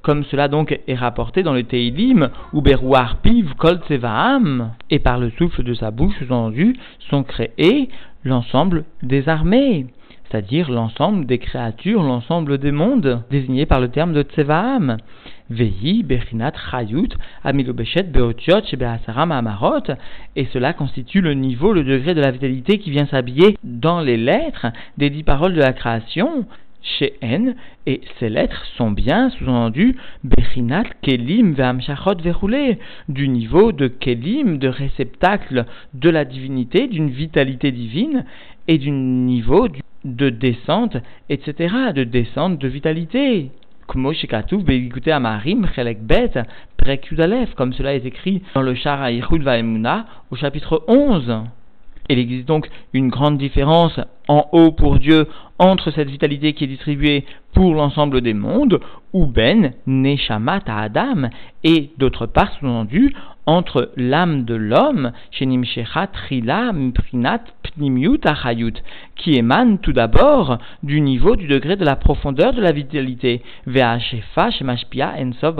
comme 0.00 0.24
cela 0.24 0.48
donc 0.48 0.80
est 0.86 0.94
rapporté 0.94 1.42
dans 1.42 1.52
le 1.52 1.64
Teilim, 1.64 2.30
ou 2.54 2.62
Berouarpiv 2.62 3.52
kol 3.58 3.78
Et 4.88 4.98
par 5.00 5.18
le 5.18 5.28
souffle 5.36 5.62
de 5.62 5.74
sa 5.74 5.90
bouche, 5.90 6.16
entendu, 6.22 6.76
sont 7.10 7.24
créés 7.24 7.90
l'ensemble 8.24 8.84
des 9.02 9.28
armées 9.28 9.84
c'est-à-dire 10.30 10.70
l'ensemble 10.70 11.26
des 11.26 11.38
créatures, 11.38 12.02
l'ensemble 12.02 12.58
des 12.58 12.72
mondes, 12.72 13.22
désignés 13.30 13.66
par 13.66 13.80
le 13.80 13.88
terme 13.88 14.12
de 14.12 14.22
Tsevaam. 14.22 14.98
Vehi, 15.50 16.02
Bechinat, 16.02 16.52
Chayut, 16.70 17.08
Amilobeshet, 17.42 18.02
Beotiot, 18.02 18.64
Shebeasaram, 18.64 19.32
Amarot, 19.32 19.94
et 20.36 20.46
cela 20.52 20.74
constitue 20.74 21.22
le 21.22 21.32
niveau, 21.32 21.72
le 21.72 21.84
degré 21.84 22.14
de 22.14 22.20
la 22.20 22.30
vitalité 22.30 22.78
qui 22.78 22.90
vient 22.90 23.06
s'habiller 23.06 23.56
dans 23.64 24.00
les 24.00 24.18
lettres 24.18 24.66
des 24.98 25.08
dix 25.08 25.22
paroles 25.22 25.54
de 25.54 25.60
la 25.60 25.72
création, 25.72 26.44
chez 26.82 27.14
et 27.86 28.00
ces 28.20 28.28
lettres 28.28 28.64
sont 28.76 28.90
bien 28.90 29.30
sous-entendues 29.30 29.96
Bechinat, 30.24 30.84
Kelim, 31.02 31.54
Veamshachot, 31.54 32.18
Verroulé, 32.22 32.78
du 33.08 33.28
niveau 33.28 33.72
de 33.72 33.88
Kelim, 33.88 34.58
de 34.58 34.68
réceptacle 34.68 35.64
de 35.94 36.10
la 36.10 36.24
divinité, 36.24 36.86
d'une 36.86 37.10
vitalité 37.10 37.72
divine, 37.72 38.24
et 38.68 38.78
du 38.78 38.90
niveau 38.90 39.66
de 40.04 40.30
descente, 40.30 40.96
etc., 41.28 41.92
de 41.94 42.04
descente 42.04 42.58
de 42.58 42.68
vitalité. 42.68 43.50
Comme 43.86 44.12
cela 47.72 47.94
est 47.94 48.04
écrit 48.04 48.42
dans 48.54 48.62
le 48.62 48.74
Shara 48.74 49.10
Vaemuna 49.10 50.06
au 50.30 50.36
chapitre 50.36 50.84
11. 50.88 51.44
Il 52.08 52.18
existe 52.18 52.48
donc 52.48 52.68
une 52.92 53.08
grande 53.08 53.38
différence 53.38 54.00
en 54.28 54.46
haut 54.52 54.72
pour 54.72 54.98
Dieu 54.98 55.26
entre 55.58 55.90
cette 55.90 56.08
vitalité 56.08 56.52
qui 56.52 56.64
est 56.64 56.68
distribuée 56.68 57.24
pour 57.52 57.74
l'ensemble 57.74 58.20
des 58.20 58.34
mondes, 58.34 58.80
ou 59.12 59.26
ben 59.26 59.72
neshamat 59.86 60.62
à 60.66 60.82
Adam, 60.82 61.28
et 61.64 61.90
d'autre 61.98 62.26
part, 62.26 62.52
sous-entendu, 62.52 63.12
entre 63.46 63.92
l'âme 63.96 64.44
de 64.44 64.54
l'homme, 64.54 65.12
shenim 65.30 65.64
trila 66.12 66.72
mprinat 66.72 67.44
pnimiut 67.62 68.20
achayut, 68.24 68.74
qui 69.16 69.36
émane 69.36 69.78
tout 69.78 69.94
d'abord 69.94 70.58
du 70.82 71.00
niveau, 71.00 71.34
du 71.34 71.46
degré 71.46 71.76
de 71.76 71.84
la 71.84 71.96
profondeur 71.96 72.52
de 72.52 72.60
la 72.60 72.72
vitalité, 72.72 73.42
ve'ashefa 73.66 74.50
shemashpia 74.50 75.14
ensov 75.18 75.58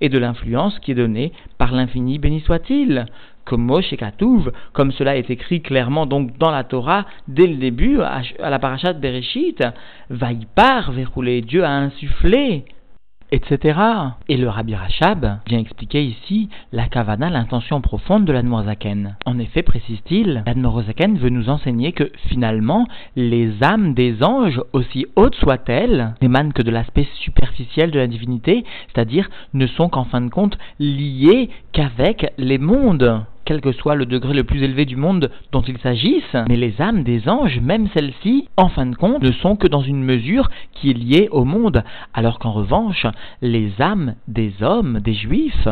et 0.00 0.08
de 0.08 0.18
l'influence 0.18 0.78
qui 0.80 0.90
est 0.90 0.96
donnée 0.96 1.32
par 1.56 1.72
l'infini, 1.72 2.18
béni 2.18 2.40
soit-il 2.40 3.06
comme 3.44 3.62
Moshe 3.62 3.94
Katouv, 3.96 4.52
comme 4.72 4.92
cela 4.92 5.16
est 5.16 5.30
écrit 5.30 5.62
clairement 5.62 6.06
donc 6.06 6.36
dans 6.38 6.50
la 6.50 6.64
Torah 6.64 7.06
dès 7.28 7.46
le 7.46 7.56
début, 7.56 8.00
à, 8.00 8.22
la 8.38 8.58
parachat 8.58 8.92
Bereshit, 8.92 9.62
va 10.10 10.32
y 10.32 10.46
part, 10.46 10.92
verrouler, 10.92 11.42
Dieu 11.42 11.64
a 11.64 11.70
insufflé, 11.70 12.64
etc. 13.34 13.78
Et 14.28 14.36
le 14.36 14.48
Rabbi 14.48 14.74
Rachab 14.74 15.38
vient 15.46 15.58
expliquer 15.58 16.04
ici 16.04 16.48
la 16.72 16.86
kavana, 16.86 17.30
l'intention 17.30 17.80
profonde 17.80 18.24
de 18.24 18.32
l'Admorazaken. 18.32 19.16
En 19.26 19.38
effet, 19.38 19.62
précise-t-il, 19.62 20.44
l'Admorazaken 20.46 21.18
veut 21.18 21.30
nous 21.30 21.48
enseigner 21.48 21.92
que 21.92 22.10
finalement, 22.28 22.86
les 23.16 23.62
âmes 23.62 23.94
des 23.94 24.22
anges, 24.22 24.60
aussi 24.72 25.06
hautes 25.16 25.34
soient-elles, 25.36 26.14
n'émanent 26.22 26.52
que 26.52 26.62
de 26.62 26.70
l'aspect 26.70 27.08
superficiel 27.14 27.90
de 27.90 27.98
la 27.98 28.06
divinité, 28.06 28.64
c'est-à-dire 28.86 29.28
ne 29.52 29.66
sont 29.66 29.88
qu'en 29.88 30.04
fin 30.04 30.20
de 30.20 30.30
compte 30.30 30.56
liées 30.78 31.50
qu'avec 31.72 32.32
les 32.38 32.58
mondes 32.58 33.24
quel 33.44 33.60
que 33.60 33.72
soit 33.72 33.94
le 33.94 34.06
degré 34.06 34.34
le 34.34 34.44
plus 34.44 34.62
élevé 34.62 34.84
du 34.84 34.96
monde 34.96 35.30
dont 35.52 35.62
il 35.62 35.78
s'agisse, 35.78 36.36
mais 36.48 36.56
les 36.56 36.80
âmes 36.80 37.02
des 37.02 37.28
anges, 37.28 37.60
même 37.60 37.88
celles-ci, 37.94 38.48
en 38.56 38.68
fin 38.68 38.86
de 38.86 38.96
compte, 38.96 39.22
ne 39.22 39.32
sont 39.32 39.56
que 39.56 39.68
dans 39.68 39.82
une 39.82 40.02
mesure 40.02 40.50
qui 40.72 40.90
est 40.90 40.94
liée 40.94 41.28
au 41.30 41.44
monde, 41.44 41.84
alors 42.12 42.38
qu'en 42.38 42.52
revanche, 42.52 43.06
les 43.42 43.70
âmes 43.80 44.14
des 44.28 44.52
hommes, 44.62 45.00
des 45.00 45.14
juifs, 45.14 45.68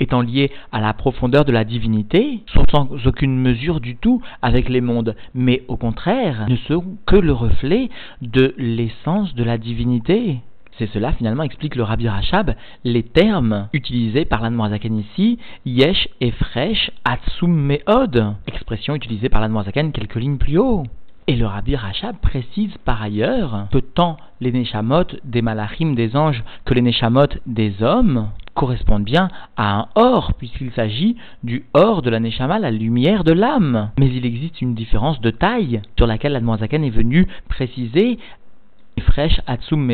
étant 0.00 0.22
liés 0.22 0.50
à 0.72 0.80
la 0.80 0.94
profondeur 0.94 1.44
de 1.44 1.52
la 1.52 1.64
divinité, 1.64 2.40
sont 2.46 2.64
sans 2.70 2.88
aucune 3.06 3.38
mesure 3.38 3.80
du 3.80 3.96
tout 3.96 4.22
avec 4.42 4.68
les 4.68 4.80
mondes, 4.80 5.14
mais 5.34 5.62
au 5.68 5.76
contraire 5.76 6.46
ne 6.48 6.56
sont 6.56 6.84
que 7.06 7.16
le 7.16 7.32
reflet 7.32 7.90
de 8.22 8.54
l'essence 8.56 9.34
de 9.34 9.44
la 9.44 9.58
divinité. 9.58 10.38
C'est 10.80 10.88
cela 10.94 11.12
finalement 11.12 11.42
explique 11.42 11.74
le 11.74 11.82
Rabbi 11.82 12.08
Rachab 12.08 12.54
les 12.84 13.02
termes 13.02 13.68
utilisés 13.74 14.24
par 14.24 14.40
l'Anmoazaken 14.40 14.96
ici, 14.96 15.38
yesh 15.66 16.08
et 16.22 16.30
fresh 16.30 16.90
atsum 17.04 17.52
meod, 17.54 18.34
expression 18.46 18.94
utilisée 18.94 19.28
par 19.28 19.42
l'Anmoazaken 19.42 19.92
quelques 19.92 20.14
lignes 20.14 20.38
plus 20.38 20.56
haut. 20.56 20.84
Et 21.26 21.36
le 21.36 21.44
Rabbi 21.44 21.76
Rachab 21.76 22.16
précise 22.22 22.74
par 22.86 23.02
ailleurs 23.02 23.66
que 23.70 23.76
tant 23.76 24.16
les 24.40 24.52
Neshamot 24.52 25.04
des 25.22 25.42
Malachim 25.42 25.92
des 25.92 26.16
anges 26.16 26.42
que 26.64 26.72
les 26.72 26.80
Neshamot 26.80 27.28
des 27.44 27.82
hommes 27.82 28.30
correspondent 28.54 29.04
bien 29.04 29.28
à 29.58 29.80
un 29.80 29.88
or, 29.96 30.32
puisqu'il 30.38 30.72
s'agit 30.72 31.16
du 31.44 31.66
or 31.74 32.00
de 32.00 32.08
la 32.08 32.20
Neshama, 32.20 32.58
la 32.58 32.70
lumière 32.70 33.22
de 33.22 33.32
l'âme. 33.32 33.90
Mais 33.98 34.08
il 34.08 34.24
existe 34.24 34.62
une 34.62 34.74
différence 34.74 35.20
de 35.20 35.30
taille 35.30 35.82
sur 35.98 36.06
laquelle 36.06 36.32
l'Admoazaken 36.32 36.84
est 36.84 36.90
venu 36.90 37.26
préciser 37.50 38.18
fraîche 39.00 39.40
Atsum 39.46 39.90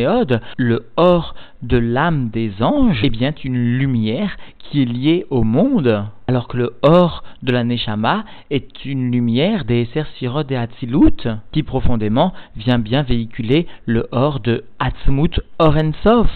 le 0.56 0.86
or 0.96 1.34
de 1.62 1.78
l'âme 1.78 2.28
des 2.30 2.62
anges, 2.62 3.02
est 3.02 3.10
bien 3.10 3.32
une 3.44 3.78
lumière 3.78 4.36
qui 4.58 4.82
est 4.82 4.84
liée 4.84 5.26
au 5.30 5.42
monde, 5.42 6.04
alors 6.26 6.48
que 6.48 6.56
le 6.56 6.74
or 6.82 7.22
de 7.42 7.52
la 7.52 7.64
Neshama 7.64 8.24
est 8.50 8.84
une 8.84 9.10
lumière 9.10 9.64
des 9.64 9.82
Esser 9.82 10.04
et 10.50 10.56
Atzilut, 10.56 11.28
qui 11.52 11.62
profondément 11.62 12.32
vient 12.56 12.78
bien 12.78 13.02
véhiculer 13.02 13.66
le 13.86 14.06
or 14.12 14.40
de 14.40 14.64
Atzmut 14.78 15.40
Orensov. 15.58 16.28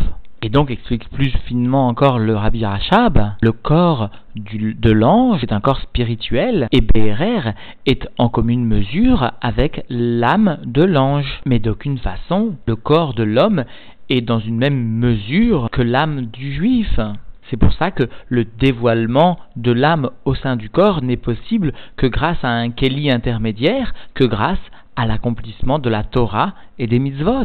Et 0.43 0.49
donc 0.49 0.71
explique 0.71 1.11
plus 1.11 1.31
finement 1.47 1.87
encore 1.87 2.19
le 2.19 2.35
Rabbi 2.35 2.65
Rachab, 2.65 3.33
le 3.43 3.53
corps 3.53 4.09
de 4.37 4.91
l'ange 4.91 5.43
est 5.43 5.53
un 5.53 5.61
corps 5.61 5.81
spirituel 5.81 6.67
et 6.73 6.81
BRR 6.81 7.53
est 7.85 8.09
en 8.17 8.31
commune 8.31 8.65
mesure 8.65 9.33
avec 9.43 9.85
l'âme 9.91 10.59
de 10.65 10.83
l'ange. 10.83 11.41
Mais 11.45 11.59
d'aucune 11.59 11.99
façon, 11.99 12.57
le 12.67 12.75
corps 12.75 13.13
de 13.13 13.23
l'homme 13.23 13.65
est 14.09 14.23
dans 14.23 14.41
une 14.41 14.57
même 14.57 14.83
mesure 14.83 15.69
que 15.71 15.83
l'âme 15.83 16.27
du 16.27 16.55
juif. 16.55 16.99
C'est 17.51 17.59
pour 17.59 17.75
ça 17.75 17.91
que 17.91 18.09
le 18.29 18.45
dévoilement 18.45 19.39
de 19.57 19.73
l'âme 19.73 20.09
au 20.25 20.35
sein 20.35 20.57
du 20.57 20.71
corps 20.71 21.03
n'est 21.03 21.19
possible 21.19 21.75
que 21.99 22.07
grâce 22.07 22.43
à 22.43 22.49
un 22.49 22.71
Keli 22.71 23.11
intermédiaire, 23.11 23.93
que 24.15 24.25
grâce 24.25 24.59
à 24.97 25.05
l'accomplissement 25.07 25.79
de 25.79 25.91
la 25.91 26.03
Torah 26.03 26.55
et 26.79 26.87
des 26.87 26.99
mitzvot. 26.99 27.45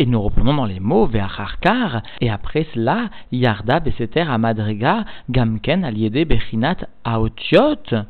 Et 0.00 0.06
nous 0.06 0.22
reprenons 0.22 0.54
dans 0.54 0.64
les 0.64 0.80
mots 0.80 1.04
Ve'acharkar, 1.04 2.00
et 2.22 2.30
après 2.30 2.66
cela, 2.72 3.10
Yarda 3.32 3.80
Beseter 3.80 4.22
Amadrega 4.22 5.04
Gamken 5.28 5.84
Aliede 5.84 6.26
Bechinat 6.26 6.78
Aotiot. 7.04 8.06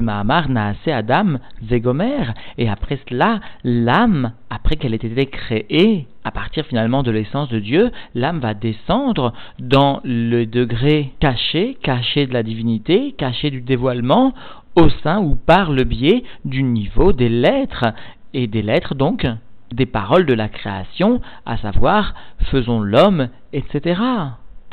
Mahamar 0.00 0.48
Naase 0.48 0.76
Adam 0.86 1.40
Zegomer, 1.68 2.32
et 2.56 2.70
après 2.70 2.98
cela, 3.06 3.40
l'âme, 3.64 4.32
après 4.48 4.76
qu'elle 4.76 4.94
ait 4.94 4.96
été 4.96 5.26
créée, 5.26 6.06
à 6.24 6.30
partir 6.30 6.64
finalement 6.64 7.02
de 7.02 7.10
l'essence 7.10 7.50
de 7.50 7.58
Dieu, 7.58 7.90
l'âme 8.14 8.38
va 8.38 8.54
descendre 8.54 9.34
dans 9.58 10.00
le 10.04 10.46
degré 10.46 11.12
caché, 11.20 11.76
caché 11.82 12.26
de 12.26 12.32
la 12.32 12.42
divinité, 12.42 13.12
caché 13.18 13.50
du 13.50 13.60
dévoilement, 13.60 14.32
au 14.74 14.88
sein 15.02 15.20
ou 15.20 15.34
par 15.34 15.70
le 15.70 15.84
biais 15.84 16.24
du 16.46 16.62
niveau 16.62 17.12
des 17.12 17.28
lettres, 17.28 17.92
et 18.32 18.46
des 18.46 18.62
lettres 18.62 18.94
donc 18.94 19.26
des 19.74 19.86
paroles 19.86 20.26
de 20.26 20.34
la 20.34 20.48
création, 20.48 21.20
à 21.46 21.56
savoir 21.56 22.14
faisons 22.50 22.80
l'homme, 22.80 23.28
etc. 23.52 24.00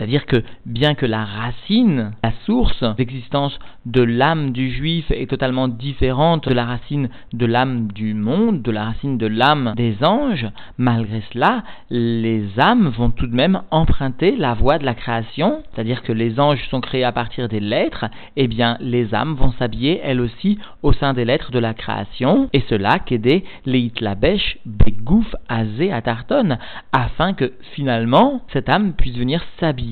C'est-à-dire 0.01 0.25
que 0.25 0.41
bien 0.65 0.95
que 0.95 1.05
la 1.05 1.23
racine, 1.23 2.13
la 2.23 2.31
source 2.47 2.83
d'existence 2.97 3.59
de 3.85 4.01
l'âme 4.01 4.49
du 4.49 4.71
juif 4.71 5.05
est 5.11 5.29
totalement 5.29 5.67
différente 5.67 6.49
de 6.49 6.55
la 6.55 6.65
racine 6.65 7.09
de 7.33 7.45
l'âme 7.45 7.87
du 7.91 8.15
monde, 8.15 8.63
de 8.63 8.71
la 8.71 8.85
racine 8.85 9.19
de 9.19 9.27
l'âme 9.27 9.75
des 9.77 10.03
anges, 10.03 10.47
malgré 10.79 11.21
cela, 11.31 11.63
les 11.91 12.59
âmes 12.59 12.87
vont 12.87 13.11
tout 13.11 13.27
de 13.27 13.35
même 13.35 13.61
emprunter 13.69 14.35
la 14.35 14.55
voie 14.55 14.79
de 14.79 14.85
la 14.85 14.95
création, 14.95 15.61
c'est-à-dire 15.71 16.01
que 16.01 16.13
les 16.13 16.39
anges 16.39 16.67
sont 16.71 16.81
créés 16.81 17.03
à 17.03 17.11
partir 17.11 17.47
des 17.47 17.59
lettres, 17.59 18.05
et 18.35 18.45
eh 18.45 18.47
bien 18.47 18.77
les 18.79 19.13
âmes 19.13 19.35
vont 19.35 19.51
s'habiller 19.51 20.01
elles 20.03 20.19
aussi 20.19 20.57
au 20.81 20.93
sein 20.93 21.13
des 21.13 21.25
lettres 21.25 21.51
de 21.51 21.59
la 21.59 21.75
création, 21.75 22.49
et 22.53 22.63
cela 22.69 22.97
qu'aider 22.97 23.43
les 23.67 23.81
itlabesh 23.81 24.57
begouf 24.65 25.35
azé 25.47 25.93
atarton, 25.93 26.57
afin 26.91 27.33
que 27.33 27.53
finalement 27.75 28.41
cette 28.51 28.67
âme 28.67 28.93
puisse 28.93 29.15
venir 29.15 29.43
s'habiller 29.59 29.90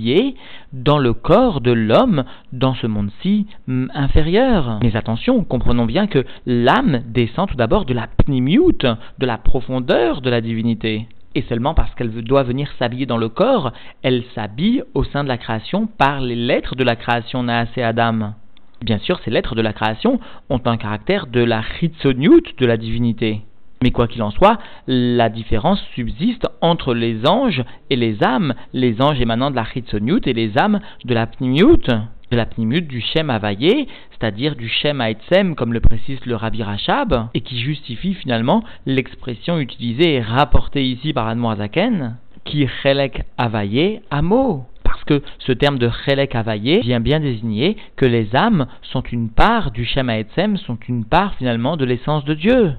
dans 0.73 0.97
le 0.97 1.13
corps 1.13 1.61
de 1.61 1.71
l'homme 1.71 2.23
dans 2.51 2.73
ce 2.75 2.87
monde-ci 2.87 3.47
inférieur. 3.93 4.79
Mais 4.81 4.95
attention, 4.95 5.43
comprenons 5.43 5.85
bien 5.85 6.07
que 6.07 6.25
l'âme 6.45 7.01
descend 7.07 7.49
tout 7.49 7.55
d'abord 7.55 7.85
de 7.85 7.93
la 7.93 8.07
pnimiut, 8.07 8.85
de 9.19 9.25
la 9.25 9.37
profondeur 9.37 10.21
de 10.21 10.29
la 10.29 10.41
divinité. 10.41 11.07
Et 11.35 11.43
seulement 11.43 11.73
parce 11.73 11.93
qu'elle 11.95 12.11
doit 12.23 12.43
venir 12.43 12.71
s'habiller 12.79 13.05
dans 13.05 13.17
le 13.17 13.29
corps, 13.29 13.71
elle 14.01 14.23
s'habille 14.33 14.83
au 14.93 15.03
sein 15.03 15.23
de 15.23 15.29
la 15.29 15.37
création 15.37 15.87
par 15.87 16.21
les 16.21 16.35
lettres 16.35 16.75
de 16.75 16.83
la 16.83 16.95
création 16.95 17.43
Naasé 17.43 17.83
Adam. 17.83 18.33
Bien 18.81 18.97
sûr, 18.97 19.19
ces 19.19 19.31
lettres 19.31 19.55
de 19.55 19.61
la 19.61 19.73
création 19.73 20.19
ont 20.49 20.61
un 20.65 20.77
caractère 20.77 21.27
de 21.27 21.41
la 21.41 21.61
chitzoniut 21.61 22.55
de 22.57 22.65
la 22.65 22.77
divinité. 22.77 23.41
Mais 23.81 23.91
quoi 23.91 24.07
qu'il 24.07 24.21
en 24.23 24.31
soit, 24.31 24.59
la 24.87 25.29
différence 25.29 25.81
subsiste 25.95 26.47
entre 26.59 26.93
les 26.93 27.25
anges 27.25 27.63
et 27.89 27.95
les 27.95 28.21
âmes, 28.23 28.53
les 28.73 29.01
anges 29.01 29.21
émanant 29.21 29.51
de 29.51 29.55
la 29.55 29.63
Chitzoniut 29.63 30.21
et 30.25 30.33
les 30.33 30.57
âmes 30.57 30.81
de 31.05 31.13
la 31.13 31.27
Pnimiut, 31.27 31.87
de 31.87 32.35
la 32.35 32.45
Pnimiut 32.45 32.81
du 32.81 32.99
Shem 32.99 33.29
Havayé, 33.29 33.87
c'est-à-dire 34.11 34.57
du 34.57 34.67
Shem 34.67 34.99
Haetzem, 34.99 35.55
comme 35.55 35.71
le 35.71 35.79
précise 35.79 36.19
le 36.25 36.35
Rabbi 36.35 36.61
Rachab, 36.61 37.29
et 37.33 37.39
qui 37.39 37.59
justifie 37.61 38.15
finalement 38.15 38.65
l'expression 38.85 39.59
utilisée 39.59 40.15
et 40.15 40.21
rapportée 40.21 40.83
ici 40.83 41.13
par 41.13 41.29
Admoazaken, 41.29 42.17
qui 42.43 42.67
Chelek 42.83 43.23
Havayé 43.37 44.01
Amo. 44.11 44.65
Parce 44.83 45.05
que 45.05 45.21
ce 45.39 45.53
terme 45.53 45.79
de 45.79 45.89
Chelek 46.05 46.35
Havayé 46.35 46.81
vient 46.81 46.99
bien 46.99 47.21
désigner 47.21 47.77
que 47.95 48.05
les 48.05 48.35
âmes 48.35 48.67
sont 48.81 49.03
une 49.03 49.29
part 49.29 49.71
du 49.71 49.85
Shem 49.85 50.09
Haetzem, 50.09 50.57
sont 50.57 50.77
une 50.89 51.05
part 51.05 51.35
finalement 51.35 51.77
de 51.77 51.85
l'essence 51.85 52.25
de 52.25 52.33
Dieu 52.33 52.73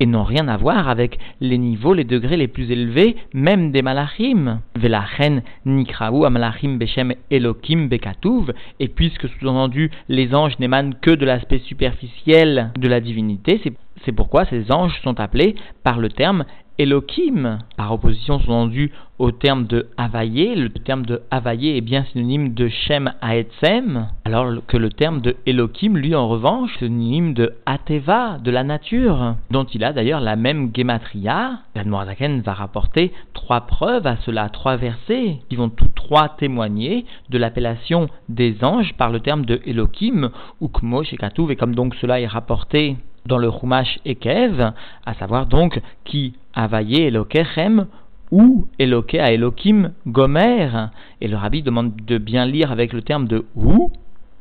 et 0.00 0.06
n'ont 0.06 0.24
rien 0.24 0.48
à 0.48 0.56
voir 0.56 0.88
avec 0.88 1.18
les 1.40 1.58
niveaux, 1.58 1.94
les 1.94 2.04
degrés 2.04 2.36
les 2.36 2.48
plus 2.48 2.70
élevés, 2.70 3.16
même 3.34 3.72
des 3.72 3.82
malachim. 3.82 4.60
Velachen 4.76 5.42
nikraou 5.66 6.24
amalachim 6.24 6.78
beshem 6.78 7.14
elokim 7.30 7.88
bekatuv, 7.88 8.52
et 8.80 8.88
puisque 8.88 9.28
sous-entendu 9.28 9.90
les 10.08 10.34
anges 10.34 10.58
n'émanent 10.58 10.94
que 11.00 11.10
de 11.10 11.24
l'aspect 11.24 11.58
superficiel 11.58 12.72
de 12.78 12.88
la 12.88 13.00
divinité, 13.00 13.60
c'est 14.04 14.12
pourquoi 14.12 14.44
ces 14.46 14.70
anges 14.70 15.00
sont 15.02 15.18
appelés 15.20 15.56
par 15.82 15.98
le 15.98 16.08
terme 16.08 16.44
Elohim, 16.78 17.58
par 17.76 17.92
opposition 17.92 18.38
sous-entendu 18.38 18.92
au 19.18 19.32
terme 19.32 19.66
de 19.66 19.88
Havaye, 19.96 20.54
le 20.54 20.68
terme 20.70 21.04
de 21.04 21.22
Havaye 21.28 21.76
est 21.76 21.80
bien 21.80 22.04
synonyme 22.04 22.54
de 22.54 22.68
Shem 22.68 23.12
Haetzem, 23.20 24.06
alors 24.24 24.64
que 24.68 24.76
le 24.76 24.90
terme 24.90 25.20
de 25.20 25.34
Elohim, 25.44 25.96
lui 25.96 26.14
en 26.14 26.28
revanche, 26.28 26.72
est 26.76 26.86
synonyme 26.86 27.34
de 27.34 27.52
Ateva, 27.66 28.38
de 28.38 28.52
la 28.52 28.62
nature, 28.62 29.34
dont 29.50 29.64
il 29.64 29.82
a 29.82 29.92
d'ailleurs 29.92 30.20
la 30.20 30.36
même 30.36 30.70
gematria. 30.72 31.58
L'Admorazaken 31.74 32.42
va 32.42 32.54
rapporter 32.54 33.12
trois 33.34 33.62
preuves 33.62 34.06
à 34.06 34.16
cela, 34.18 34.48
trois 34.48 34.76
versets, 34.76 35.40
qui 35.48 35.56
vont 35.56 35.70
tous 35.70 35.90
trois 35.96 36.28
témoigner 36.28 37.06
de 37.28 37.38
l'appellation 37.38 38.08
des 38.28 38.62
anges 38.62 38.94
par 38.94 39.10
le 39.10 39.18
terme 39.18 39.44
de 39.44 39.60
Elohim, 39.66 40.30
ou 40.60 40.68
Kmo 40.68 41.02
Shekatuv, 41.02 41.50
et 41.50 41.56
comme 41.56 41.74
donc 41.74 41.96
cela 41.96 42.20
est 42.20 42.28
rapporté 42.28 42.96
dans 43.26 43.38
le 43.38 43.50
Chumash 43.50 43.98
Ekev, 44.06 44.72
à 45.04 45.14
savoir 45.14 45.46
donc 45.46 45.80
qui 46.04 46.34
Avaye 46.58 47.02
Elokechem 47.02 47.86
ou 48.32 48.66
Eloke 48.80 49.14
à 49.14 49.32
Elokim 49.32 49.92
Gomer. 50.08 50.90
Et 51.20 51.28
le 51.28 51.36
rabbi 51.36 51.62
demande 51.62 51.94
de 52.04 52.18
bien 52.18 52.46
lire 52.46 52.72
avec 52.72 52.92
le 52.92 53.00
terme 53.00 53.28
de 53.28 53.46
ou, 53.54 53.92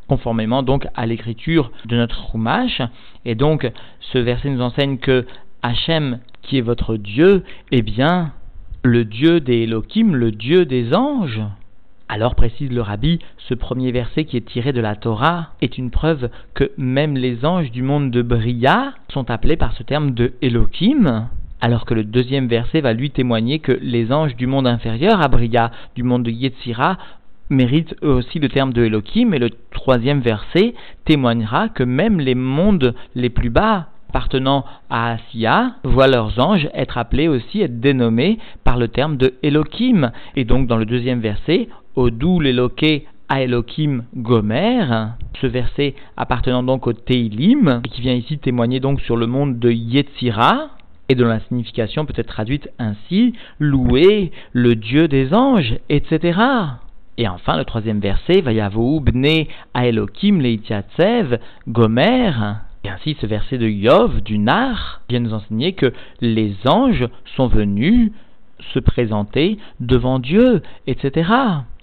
conformément 0.07 0.63
donc 0.63 0.87
à 0.95 1.05
l'écriture 1.05 1.71
de 1.85 1.95
notre 1.95 2.31
Chumash. 2.31 2.81
Et 3.23 3.35
donc 3.35 3.71
ce 3.99 4.17
verset 4.17 4.49
nous 4.49 4.61
enseigne 4.61 4.97
que 4.97 5.27
Hachem, 5.61 6.19
qui 6.41 6.57
est 6.57 6.61
votre 6.61 6.97
Dieu, 6.97 7.43
est 7.71 7.83
bien 7.83 8.33
le 8.83 9.05
Dieu 9.05 9.39
des 9.39 9.63
Elohim, 9.63 10.15
le 10.15 10.31
Dieu 10.31 10.65
des 10.65 10.95
anges. 10.95 11.41
Alors 12.09 12.33
précise 12.33 12.71
le 12.71 12.81
rabbi, 12.81 13.19
ce 13.37 13.53
premier 13.53 13.91
verset 13.91 14.25
qui 14.25 14.37
est 14.37 14.47
tiré 14.47 14.73
de 14.73 14.81
la 14.81 14.95
Torah 14.95 15.49
est 15.61 15.77
une 15.77 15.91
preuve 15.91 16.29
que 16.55 16.71
même 16.77 17.15
les 17.15 17.45
anges 17.45 17.69
du 17.69 17.83
monde 17.83 18.09
de 18.09 18.23
Bria 18.23 18.93
sont 19.09 19.29
appelés 19.29 19.57
par 19.57 19.73
ce 19.73 19.83
terme 19.83 20.11
de 20.11 20.33
Elohim, 20.41 21.27
alors 21.61 21.85
que 21.85 21.93
le 21.93 22.03
deuxième 22.03 22.47
verset 22.47 22.81
va 22.81 22.93
lui 22.93 23.11
témoigner 23.11 23.59
que 23.59 23.71
les 23.81 24.11
anges 24.11 24.35
du 24.35 24.47
monde 24.47 24.67
inférieur 24.67 25.21
à 25.21 25.27
Bria, 25.27 25.71
du 25.95 26.03
monde 26.03 26.23
de 26.23 26.31
Yetzira, 26.31 26.97
méritent 27.49 27.95
eux 28.03 28.11
aussi 28.11 28.39
le 28.39 28.49
terme 28.49 28.73
de 28.73 28.83
Elohim, 28.83 29.33
et 29.33 29.39
le 29.39 29.49
troisième 29.71 30.19
verset 30.19 30.73
témoignera 31.05 31.69
que 31.69 31.83
même 31.83 32.19
les 32.19 32.35
mondes 32.35 32.93
les 33.15 33.29
plus 33.29 33.49
bas, 33.49 33.87
appartenant 34.09 34.65
à 34.89 35.13
Asiya 35.13 35.75
voient 35.83 36.07
leurs 36.07 36.39
anges 36.39 36.69
être 36.73 36.97
appelés 36.97 37.27
aussi, 37.27 37.61
être 37.61 37.79
dénommés 37.79 38.39
par 38.63 38.77
le 38.77 38.87
terme 38.87 39.17
de 39.17 39.35
Elohim. 39.43 40.11
Et 40.35 40.45
donc 40.45 40.67
dans 40.67 40.77
le 40.77 40.85
deuxième 40.85 41.19
verset, 41.19 41.67
Odou 41.95 42.39
l'éloqué 42.39 43.05
à 43.29 43.41
Elohim 43.41 44.03
Gomer, 44.15 44.85
ce 45.41 45.47
verset 45.47 45.93
appartenant 46.15 46.63
donc 46.63 46.87
au 46.87 46.93
Teilim, 46.93 47.81
qui 47.83 48.01
vient 48.01 48.13
ici 48.13 48.39
témoigner 48.39 48.79
donc 48.79 49.01
sur 49.01 49.17
le 49.17 49.27
monde 49.27 49.59
de 49.59 49.69
Yetzira, 49.69 50.69
et 51.09 51.15
dont 51.15 51.27
la 51.27 51.39
signification 51.41 52.05
peut 52.05 52.13
être 52.15 52.27
traduite 52.27 52.69
ainsi, 52.79 53.33
louer 53.59 54.31
le 54.51 54.75
Dieu 54.75 55.07
des 55.07 55.33
anges, 55.33 55.75
etc. 55.89 56.39
Et 57.17 57.27
enfin, 57.27 57.57
le 57.57 57.65
troisième 57.65 57.99
verset, 57.99 58.41
Vayavou 58.41 58.99
bne 58.99 59.47
a 59.73 59.87
Elohim 59.87 60.39
leitiatsev 60.39 61.39
Gomer, 61.67 62.31
et 62.83 62.89
ainsi 62.89 63.17
ce 63.19 63.25
verset 63.25 63.57
de 63.57 63.67
Yov, 63.67 64.21
du 64.21 64.37
Nar, 64.37 65.01
vient 65.09 65.19
nous 65.19 65.33
enseigner 65.33 65.73
que 65.73 65.93
les 66.21 66.55
anges 66.67 67.07
sont 67.35 67.47
venus 67.47 68.11
se 68.73 68.79
présenter 68.79 69.57
devant 69.79 70.19
Dieu, 70.19 70.61
etc. 70.85 71.31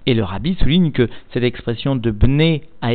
Et 0.06 0.14
le 0.14 0.22
rabbi 0.22 0.54
souligne 0.54 0.92
que 0.92 1.08
cette 1.32 1.44
expression 1.44 1.96
de 1.96 2.10
Bné 2.10 2.62
à 2.80 2.94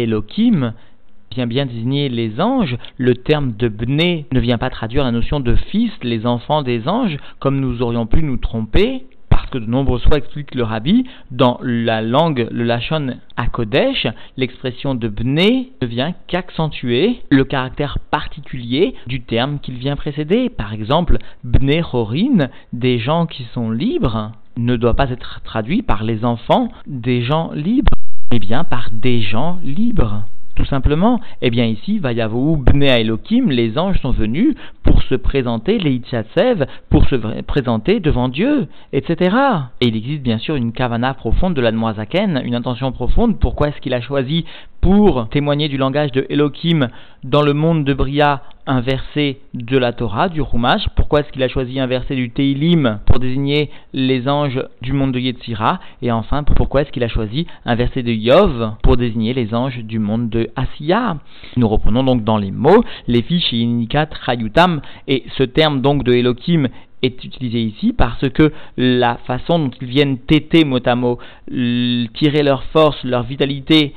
Vient 1.36 1.48
bien 1.48 1.66
désigner 1.66 2.10
les 2.10 2.42
anges. 2.42 2.78
Le 2.98 3.16
terme 3.16 3.54
de 3.58 3.68
Bné 3.68 4.26
ne 4.32 4.40
vient 4.40 4.58
pas 4.58 4.70
traduire 4.70 5.04
la 5.04 5.12
notion 5.12 5.40
de 5.40 5.56
fils, 5.56 5.92
les 6.02 6.26
enfants 6.26 6.64
des 6.64 6.88
anges, 6.88 7.18
comme 7.40 7.60
nous 7.60 7.82
aurions 7.82 8.08
pu 8.08 8.24
nous 8.24 8.38
tromper 8.38 9.04
parce 9.30 9.50
que 9.52 9.58
de 9.58 9.66
nombreux 9.66 10.00
fois 10.00 10.18
explique 10.18 10.54
le 10.54 10.64
rabbi, 10.64 11.06
dans 11.32 11.60
la 11.64 12.02
langue, 12.02 12.48
le 12.52 12.64
lachon 12.64 13.16
à 13.38 13.48
Kodesh, 13.48 14.08
l'expression 14.38 14.96
de 14.96 15.08
bné 15.08 15.72
ne 15.82 15.88
vient 15.88 16.14
qu'accentuer 16.28 17.22
le 17.30 17.44
caractère 17.46 18.00
particulier 18.12 18.96
du 19.08 19.22
terme 19.22 19.60
qu'il 19.60 19.76
vient 19.76 19.96
précéder. 19.96 20.50
Par 20.50 20.74
exemple, 20.74 21.18
bné 21.44 21.82
chorin, 21.82 22.50
des 22.74 23.00
gens 23.00 23.26
qui 23.26 23.44
sont 23.54 23.72
libres, 23.72 24.34
ne 24.58 24.76
doit 24.76 24.96
pas 24.96 25.10
être 25.10 25.42
traduit 25.44 25.84
par 25.84 26.04
les 26.04 26.26
enfants 26.26 26.70
des 26.86 27.22
gens 27.22 27.52
libres, 27.54 27.92
mais 28.32 28.40
bien 28.40 28.64
par 28.64 28.90
des 28.92 29.22
gens 29.22 29.58
libres 29.64 30.26
tout 30.60 30.66
simplement. 30.66 31.22
Eh 31.42 31.50
bien 31.50 31.66
ici, 31.66 32.00
Vayavou 32.00 32.58
Bnei 32.58 33.02
Elohim, 33.02 33.50
les 33.50 33.78
anges 33.78 34.00
sont 34.02 34.12
venus 34.12 34.56
pour 34.84 35.02
se 35.04 35.16
présenter, 35.16 35.80
les 35.80 35.94
Itzatsev, 35.94 36.66
pour 36.90 37.08
se 37.08 37.16
présenter 37.44 38.02
devant 38.02 38.28
Dieu, 38.28 38.68
etc. 38.92 39.36
Et 39.80 39.88
il 39.88 39.96
existe 39.96 40.22
bien 40.22 40.38
sûr 40.38 40.56
une 40.56 40.74
kavana 40.74 41.14
profonde 41.14 41.54
de 41.54 41.62
la 41.62 41.72
Noazaken, 41.72 42.42
une 42.44 42.56
intention 42.56 42.92
profonde. 42.92 43.40
Pourquoi 43.40 43.70
est-ce 43.70 43.80
qu'il 43.80 43.94
a 43.94 44.02
choisi 44.02 44.44
pour 44.82 45.28
témoigner 45.30 45.68
du 45.68 45.78
langage 45.78 46.12
de 46.12 46.26
Elohim 46.30 46.90
dans 47.24 47.42
le 47.42 47.54
monde 47.54 47.84
de 47.84 47.94
Bria 47.94 48.42
un 48.66 48.82
verset 48.82 49.40
de 49.56 49.78
la 49.78 49.94
Torah, 49.94 50.30
du 50.30 50.42
Rumash. 50.42 50.88
Pourquoi 50.96 51.22
est-ce 51.22 51.32
qu'il 51.32 51.42
a 51.42 51.50
choisi 51.50 51.80
un 51.80 51.88
verset 51.88 52.16
du 52.16 52.30
Teilim 52.30 53.00
pour 53.08 53.18
désigner 53.18 53.72
les 53.94 54.30
anges 54.30 54.62
du 54.82 54.94
monde 54.94 55.12
de 55.12 55.20
Yetzira 55.20 55.80
Et 56.04 56.12
enfin, 56.12 56.44
pourquoi 56.44 56.82
est-ce 56.82 56.92
qu'il 56.92 57.04
a 57.04 57.08
choisi 57.08 57.48
un 57.66 57.74
verset 57.74 58.04
de 58.04 58.12
Yov 58.12 58.74
pour 58.84 58.96
désigner 58.96 59.34
les 59.34 59.56
anges 59.56 59.80
du 59.80 59.98
monde 59.98 60.30
de 60.30 60.50
Asiya? 60.56 61.18
Nous 61.58 61.68
reprenons 61.68 62.04
donc 62.04 62.24
dans 62.24 62.38
les 62.38 62.52
mots. 62.52 62.84
Les 63.08 63.24
fiches 63.24 63.52
Inikat 63.52 64.10
Chayutam 64.26 64.82
et 65.08 65.24
ce 65.36 65.44
terme 65.44 65.82
donc 65.82 66.04
de 66.04 66.14
Elohim 66.14 66.68
est 67.02 67.24
utilisé 67.24 67.62
ici 67.62 67.94
parce 67.98 68.30
que 68.30 68.52
la 68.78 69.16
façon 69.26 69.60
dont 69.60 69.72
ils 69.82 69.88
viennent 69.88 70.20
téter 70.20 70.64
mot 70.64 70.80
à 70.86 70.96
mot, 70.96 71.18
tirer 71.48 72.44
leur 72.44 72.64
force, 72.66 73.04
leur 73.04 73.24
vitalité, 73.24 73.94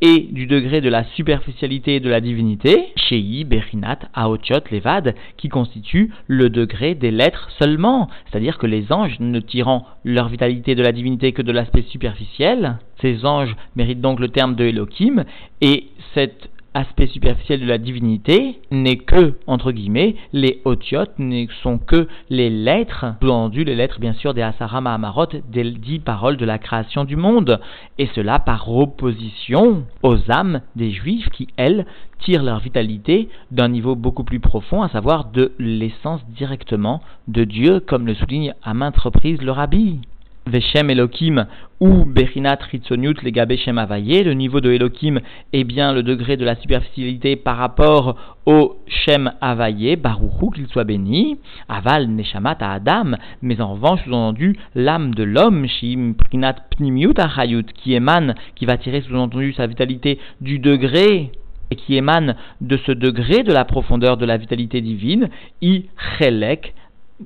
et 0.00 0.28
du 0.32 0.46
degré 0.46 0.80
de 0.80 0.88
la 0.90 1.04
superficialité 1.16 2.00
de 2.00 2.10
la 2.10 2.20
divinité, 2.20 2.88
Shei 2.96 3.44
Berinat 3.44 4.00
Aotiot 4.12 4.60
Levad, 4.70 5.14
qui 5.36 5.48
constitue 5.48 6.10
le 6.26 6.50
degré 6.50 6.94
des 6.94 7.10
lettres 7.10 7.48
seulement, 7.58 8.08
c'est-à-dire 8.26 8.58
que 8.58 8.66
les 8.66 8.92
anges 8.92 9.18
ne 9.20 9.40
tirant 9.40 9.86
leur 10.04 10.28
vitalité 10.28 10.74
de 10.74 10.82
la 10.82 10.92
divinité 10.92 11.32
que 11.32 11.42
de 11.42 11.52
l'aspect 11.52 11.82
superficiel, 11.82 12.76
ces 13.00 13.24
anges 13.24 13.56
méritent 13.76 14.00
donc 14.02 14.20
le 14.20 14.28
terme 14.28 14.56
de 14.56 14.64
Elohim, 14.64 15.24
et 15.60 15.86
cette 16.14 16.50
aspect 16.74 17.06
superficiel 17.06 17.60
de 17.60 17.66
la 17.66 17.78
divinité 17.78 18.60
n'est 18.70 18.98
que, 18.98 19.38
entre 19.46 19.72
guillemets, 19.72 20.16
les 20.32 20.60
otiotes 20.64 21.18
ne 21.18 21.46
sont 21.62 21.78
que 21.78 22.08
les 22.30 22.50
lettres, 22.50 23.06
sous-entendu 23.22 23.64
les 23.64 23.76
lettres 23.76 24.00
bien 24.00 24.12
sûr 24.12 24.34
des 24.34 24.42
Asarama 24.42 24.92
Amarot, 24.92 25.26
des 25.50 25.70
dix 25.70 26.00
paroles 26.00 26.36
de 26.36 26.44
la 26.44 26.58
création 26.58 27.04
du 27.04 27.16
monde, 27.16 27.60
et 27.98 28.08
cela 28.14 28.38
par 28.38 28.70
opposition 28.70 29.84
aux 30.02 30.30
âmes 30.30 30.60
des 30.76 30.90
juifs 30.90 31.28
qui, 31.30 31.48
elles, 31.56 31.86
tirent 32.20 32.42
leur 32.42 32.60
vitalité 32.60 33.28
d'un 33.50 33.68
niveau 33.68 33.94
beaucoup 33.94 34.24
plus 34.24 34.40
profond, 34.40 34.82
à 34.82 34.88
savoir 34.88 35.30
de 35.30 35.52
l'essence 35.58 36.24
directement 36.28 37.00
de 37.28 37.44
Dieu, 37.44 37.80
comme 37.80 38.06
le 38.06 38.14
souligne 38.14 38.54
à 38.62 38.74
maintes 38.74 38.98
reprises 38.98 39.42
le 39.42 39.52
rabbi. 39.52 40.00
Veshem 40.46 40.90
Elohim 40.90 41.46
ou 41.80 42.04
Berinat 42.04 42.58
Ritzoniut 42.70 43.14
les 43.22 43.32
Gabeshem 43.32 43.78
Avaye, 43.78 44.22
le 44.22 44.34
niveau 44.34 44.60
de 44.60 44.70
Elohim 44.70 45.20
est 45.52 45.64
bien 45.64 45.92
le 45.92 46.02
degré 46.02 46.36
de 46.36 46.44
la 46.44 46.54
superficialité 46.56 47.36
par 47.36 47.56
rapport 47.56 48.16
au 48.46 48.76
Shem 48.86 49.32
Avaye, 49.40 49.96
Baruchou, 49.96 50.50
qu'il 50.50 50.66
soit 50.68 50.84
béni, 50.84 51.38
Aval 51.68 52.08
Neshamat 52.08 52.58
à 52.60 52.74
Adam, 52.74 53.16
mais 53.42 53.60
en 53.60 53.72
revanche, 53.72 54.04
sous-entendu, 54.04 54.56
l'âme 54.74 55.14
de 55.14 55.24
l'homme, 55.24 55.66
Shim 55.66 56.14
Prinat 56.14 56.56
Pnimiut 56.76 57.14
Achayut, 57.18 57.66
qui 57.74 57.94
émane, 57.94 58.34
qui 58.54 58.66
va 58.66 58.76
tirer 58.76 59.00
sous-entendu 59.00 59.52
sa 59.54 59.66
vitalité 59.66 60.18
du 60.40 60.58
degré 60.58 61.32
et 61.70 61.76
qui 61.76 61.96
émane 61.96 62.36
de 62.60 62.76
ce 62.76 62.92
degré 62.92 63.42
de 63.42 63.52
la 63.52 63.64
profondeur 63.64 64.16
de 64.18 64.26
la 64.26 64.36
vitalité 64.36 64.80
divine, 64.80 65.30
I 65.62 65.86
Chelek, 66.18 66.74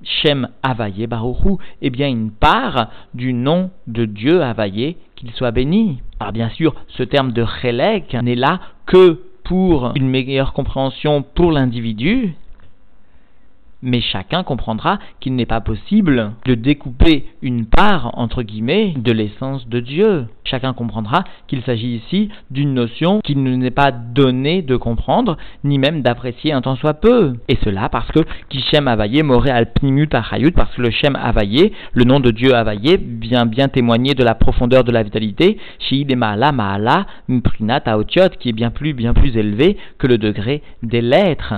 Shem 0.05 0.49
Avaye 0.63 1.07
Baruchu 1.07 1.57
est 1.83 1.91
bien 1.91 2.09
une 2.09 2.31
part 2.31 2.89
du 3.15 3.33
nom 3.33 3.71
de 3.87 4.05
Dieu 4.05 4.43
Avaye, 4.43 4.97
qu'il 5.17 5.31
soit 5.33 5.51
béni. 5.51 6.01
Alors 6.21 6.33
bien 6.33 6.51
sûr, 6.51 6.75
ce 6.89 7.03
terme 7.03 7.33
de 7.33 7.45
Chelek 7.61 8.15
n'est 8.15 8.35
là 8.35 8.61
que 8.87 9.21
pour 9.45 9.93
une 9.95 10.09
meilleure 10.09 10.53
compréhension 10.53 11.23
pour 11.23 11.53
l'individu, 11.53 12.35
mais 13.83 14.01
chacun 14.01 14.43
comprendra 14.43 14.99
qu'il 15.21 15.35
n'est 15.35 15.47
pas 15.47 15.61
possible 15.61 16.33
de 16.45 16.55
découper 16.55 17.27
une 17.43 17.67
part, 17.67 18.11
entre 18.15 18.43
guillemets, 18.43 18.95
de 18.97 19.13
l'essence 19.13 19.69
de 19.69 19.81
Dieu. 19.81 20.27
Chacun 20.45 20.73
comprendra 20.73 21.25
qu'il 21.47 21.63
s'agit 21.63 21.97
ici 21.97 22.31
d'une 22.51 22.75
notion 22.75 23.21
qu'il 23.23 23.43
ne 23.43 23.55
n'est 23.55 23.71
pas 23.71 23.93
donné 23.93 24.63
de 24.63 24.77
comprendre, 24.77 25.37
ni 25.63 25.79
même 25.79 26.03
d'apprécier 26.03 26.53
un 26.53 26.61
tant 26.61 26.77
soit 26.77 26.95
peu. 26.95 27.35
Et 27.49 27.59
cela 27.65 27.89
parce 27.89 28.11
que 28.11 28.21
Kishem 28.49 28.85
Moré 29.25 29.51
parce 30.55 30.75
que 30.75 30.83
le 30.83 30.91
Shem 30.91 31.17
le 31.93 32.05
nom 32.05 32.21
de 32.21 32.31
Dieu 32.31 32.55
Avaye, 32.55 32.99
vient 33.21 33.47
bien 33.47 33.69
témoigner 33.69 34.15
de 34.15 34.25
la 34.25 34.35
profondeur 34.35 34.85
de 34.85 34.93
la 34.93 35.03
vitalité, 35.03 35.59
Maala 36.17 36.53
Maala 36.53 37.07
Mprinat 37.29 37.83
qui 38.41 38.49
est 38.49 38.53
bien 38.53 38.71
plus, 38.71 38.93
bien 38.93 39.15
plus 39.15 39.37
élevé 39.37 39.77
que 39.99 40.07
le 40.07 40.19
degré 40.19 40.63
des 40.83 41.01
lettres. 41.01 41.55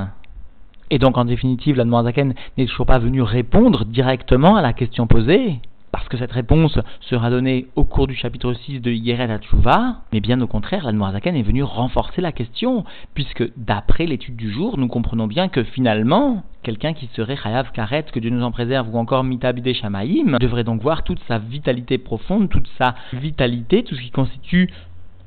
Et 0.91 0.99
donc, 0.99 1.17
en 1.17 1.25
définitive, 1.25 1.77
la 1.77 2.03
Zaken 2.03 2.35
n'est 2.59 2.67
toujours 2.67 2.87
pas 2.87 2.99
venue 2.99 3.23
répondre 3.23 3.85
directement 3.85 4.57
à 4.57 4.63
la 4.63 4.73
question 4.73 5.07
posée, 5.07 5.61
parce 5.93 6.09
que 6.09 6.17
cette 6.17 6.33
réponse 6.33 6.79
sera 7.01 7.31
donnée 7.31 7.67
au 7.77 7.85
cours 7.85 8.09
du 8.09 8.15
chapitre 8.17 8.53
6 8.53 8.81
de 8.81 8.91
Yeret 8.91 9.31
Hatshuva, 9.31 9.99
mais 10.13 10.21
bien 10.21 10.41
au 10.41 10.49
contraire, 10.49 10.91
la 10.91 11.13
Zaken 11.13 11.37
est 11.37 11.43
venue 11.43 11.63
renforcer 11.63 12.21
la 12.21 12.33
question, 12.33 12.85
puisque 13.15 13.45
d'après 13.57 14.07
l'étude 14.07 14.35
du 14.35 14.51
jour, 14.51 14.79
nous 14.79 14.89
comprenons 14.89 15.29
bien 15.29 15.49
que 15.49 15.63
finalement, 15.63 16.43
quelqu'un 16.65 16.93
qui 16.93 17.09
serait 17.15 17.37
Chayav 17.37 17.71
Karet, 17.71 18.07
que 18.13 18.19
Dieu 18.19 18.31
nous 18.31 18.43
en 18.43 18.51
préserve, 18.51 18.93
ou 18.93 18.99
encore 18.99 19.23
Mitabide 19.23 19.73
Shamaim, 19.73 20.39
devrait 20.41 20.65
donc 20.65 20.83
voir 20.83 21.05
toute 21.05 21.21
sa 21.29 21.39
vitalité 21.39 21.99
profonde, 21.99 22.49
toute 22.49 22.69
sa 22.79 22.97
vitalité, 23.13 23.85
tout 23.85 23.95
ce 23.95 24.03
qui 24.03 24.11
constitue 24.11 24.71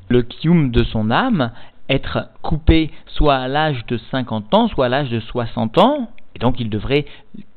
le 0.09 0.21
kium 0.21 0.71
de 0.71 0.83
son 0.83 1.09
âme, 1.09 1.51
être 1.89 2.29
coupé 2.41 2.91
soit 3.07 3.35
à 3.35 3.47
l'âge 3.47 3.85
de 3.87 3.97
50 3.97 4.53
ans, 4.53 4.67
soit 4.67 4.85
à 4.85 4.89
l'âge 4.89 5.09
de 5.09 5.19
60 5.19 5.77
ans, 5.77 6.09
et 6.35 6.39
donc 6.39 6.59
il 6.59 6.69
devrait 6.69 7.05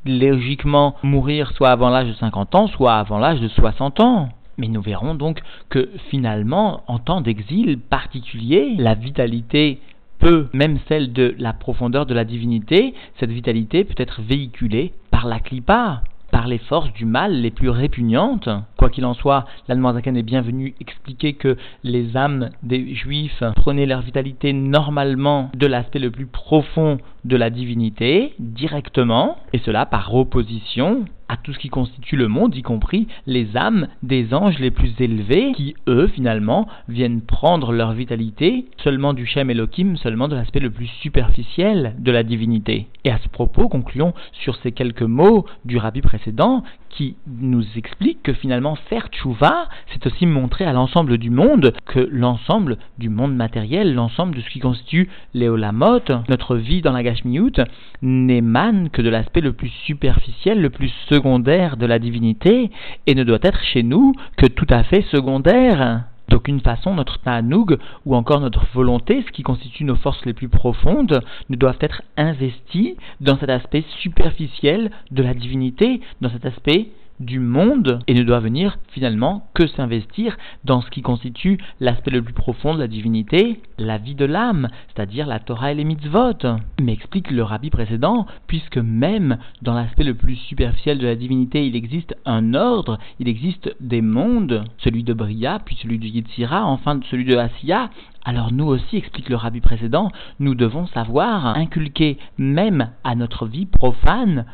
logiquement 0.04 0.96
mourir 1.02 1.52
soit 1.52 1.70
avant 1.70 1.90
l'âge 1.90 2.08
de 2.08 2.14
50 2.14 2.54
ans, 2.54 2.66
soit 2.68 2.94
avant 2.94 3.18
l'âge 3.18 3.40
de 3.40 3.48
60 3.48 4.00
ans. 4.00 4.28
Mais 4.58 4.68
nous 4.68 4.80
verrons 4.80 5.14
donc 5.14 5.42
que 5.68 5.90
finalement, 6.10 6.82
en 6.86 6.98
temps 6.98 7.20
d'exil 7.20 7.78
particulier, 7.78 8.74
la 8.78 8.94
vitalité 8.94 9.80
peut, 10.18 10.48
même 10.54 10.78
celle 10.88 11.12
de 11.12 11.34
la 11.38 11.52
profondeur 11.52 12.06
de 12.06 12.14
la 12.14 12.24
divinité, 12.24 12.94
cette 13.20 13.30
vitalité 13.30 13.84
peut 13.84 13.94
être 13.98 14.22
véhiculée 14.22 14.92
par 15.10 15.26
la 15.26 15.40
clipa 15.40 16.02
par 16.36 16.48
les 16.48 16.58
forces 16.58 16.92
du 16.92 17.06
mal 17.06 17.40
les 17.40 17.50
plus 17.50 17.70
répugnantes. 17.70 18.50
Quoi 18.76 18.90
qu'il 18.90 19.06
en 19.06 19.14
soit, 19.14 19.46
l'Almanzakan 19.68 20.16
est 20.16 20.22
bienvenu 20.22 20.74
expliquer 20.80 21.32
que 21.32 21.56
les 21.82 22.14
âmes 22.14 22.50
des 22.62 22.94
juifs 22.94 23.42
prenaient 23.54 23.86
leur 23.86 24.02
vitalité 24.02 24.52
normalement 24.52 25.50
de 25.54 25.66
l'aspect 25.66 25.98
le 25.98 26.10
plus 26.10 26.26
profond 26.26 26.98
de 27.24 27.36
la 27.38 27.48
divinité, 27.48 28.34
directement, 28.38 29.38
et 29.54 29.58
cela 29.60 29.86
par 29.86 30.14
opposition 30.14 31.06
à 31.28 31.36
tout 31.36 31.52
ce 31.52 31.58
qui 31.58 31.68
constitue 31.68 32.16
le 32.16 32.28
monde, 32.28 32.54
y 32.54 32.62
compris 32.62 33.08
les 33.26 33.56
âmes 33.56 33.88
des 34.02 34.32
anges 34.32 34.58
les 34.58 34.70
plus 34.70 34.92
élevés, 35.00 35.52
qui 35.54 35.74
eux, 35.88 36.08
finalement, 36.08 36.68
viennent 36.88 37.20
prendre 37.20 37.72
leur 37.72 37.92
vitalité 37.92 38.66
seulement 38.82 39.12
du 39.12 39.26
Shem 39.26 39.50
Elohim, 39.50 39.96
seulement 39.96 40.28
de 40.28 40.36
l'aspect 40.36 40.60
le 40.60 40.70
plus 40.70 40.86
superficiel 41.00 41.94
de 41.98 42.12
la 42.12 42.22
divinité. 42.22 42.86
Et 43.04 43.10
à 43.10 43.18
ce 43.18 43.28
propos, 43.28 43.68
concluons 43.68 44.14
sur 44.32 44.56
ces 44.56 44.72
quelques 44.72 45.02
mots 45.02 45.46
du 45.64 45.78
rabbi 45.78 46.00
précédent 46.00 46.62
qui 46.90 47.16
nous 47.26 47.64
explique 47.76 48.22
que 48.22 48.32
finalement 48.32 48.74
faire 48.88 49.08
tchouva, 49.08 49.68
c'est 49.92 50.06
aussi 50.06 50.24
montrer 50.24 50.64
à 50.64 50.72
l'ensemble 50.72 51.18
du 51.18 51.30
monde 51.30 51.74
que 51.84 52.00
l'ensemble 52.10 52.78
du 52.98 53.10
monde 53.10 53.34
matériel, 53.36 53.94
l'ensemble 53.94 54.34
de 54.34 54.40
ce 54.40 54.48
qui 54.48 54.60
constitue 54.60 55.10
l'éolamot, 55.34 56.00
notre 56.28 56.56
vie 56.56 56.80
dans 56.80 56.92
la 56.92 57.02
gashmiut, 57.02 57.52
n'émane 58.00 58.88
que 58.90 59.02
de 59.02 59.10
l'aspect 59.10 59.42
le 59.42 59.52
plus 59.52 59.72
superficiel, 59.84 60.60
le 60.60 60.70
plus 60.70 60.92
secondaire 61.16 61.78
de 61.78 61.86
la 61.86 61.98
divinité, 61.98 62.70
et 63.06 63.14
ne 63.14 63.24
doit 63.24 63.38
être 63.42 63.62
chez 63.72 63.82
nous 63.82 64.12
que 64.36 64.46
tout 64.46 64.66
à 64.68 64.82
fait 64.82 65.02
secondaire. 65.10 66.04
D'aucune 66.28 66.60
façon, 66.60 66.94
notre 66.94 67.18
ta'anoug 67.20 67.78
ou 68.04 68.14
encore 68.14 68.40
notre 68.40 68.66
volonté, 68.74 69.24
ce 69.26 69.32
qui 69.32 69.42
constitue 69.42 69.84
nos 69.84 69.96
forces 69.96 70.26
les 70.26 70.34
plus 70.34 70.48
profondes, 70.48 71.20
ne 71.48 71.56
doivent 71.56 71.78
être 71.80 72.02
investis 72.18 72.96
dans 73.20 73.38
cet 73.38 73.48
aspect 73.48 73.84
superficiel 74.00 74.90
de 75.10 75.22
la 75.22 75.32
divinité, 75.32 76.00
dans 76.20 76.30
cet 76.30 76.44
aspect 76.44 76.88
du 77.20 77.38
monde 77.38 78.00
et 78.06 78.14
ne 78.14 78.22
doit 78.22 78.40
venir 78.40 78.78
finalement 78.88 79.46
que 79.54 79.66
s'investir 79.66 80.36
dans 80.64 80.80
ce 80.80 80.90
qui 80.90 81.02
constitue 81.02 81.58
l'aspect 81.80 82.10
le 82.10 82.22
plus 82.22 82.34
profond 82.34 82.74
de 82.74 82.78
la 82.78 82.88
divinité, 82.88 83.60
la 83.78 83.98
vie 83.98 84.14
de 84.14 84.24
l'âme, 84.24 84.68
c'est-à-dire 84.88 85.26
la 85.26 85.38
Torah 85.38 85.72
et 85.72 85.74
les 85.74 85.84
mitzvot. 85.84 86.58
Mais 86.80 86.92
explique 86.92 87.30
le 87.30 87.42
rabbi 87.42 87.70
précédent, 87.70 88.26
puisque 88.46 88.78
même 88.78 89.38
dans 89.62 89.74
l'aspect 89.74 90.04
le 90.04 90.14
plus 90.14 90.36
superficiel 90.36 90.98
de 90.98 91.06
la 91.06 91.16
divinité, 91.16 91.66
il 91.66 91.76
existe 91.76 92.14
un 92.24 92.54
ordre, 92.54 92.98
il 93.18 93.28
existe 93.28 93.74
des 93.80 94.02
mondes, 94.02 94.64
celui 94.78 95.02
de 95.02 95.14
Bria, 95.14 95.60
puis 95.64 95.76
celui 95.82 95.98
de 95.98 96.06
Yitzira, 96.06 96.64
enfin 96.66 97.00
celui 97.10 97.24
de 97.24 97.36
Asiya, 97.36 97.90
alors 98.24 98.52
nous 98.52 98.66
aussi, 98.66 98.96
explique 98.96 99.28
le 99.28 99.36
rabbi 99.36 99.60
précédent, 99.60 100.10
nous 100.40 100.56
devons 100.56 100.88
savoir 100.88 101.46
inculquer 101.56 102.18
même 102.38 102.90
à 103.04 103.14
notre 103.14 103.46
vie 103.46 103.66
profane 103.66 104.46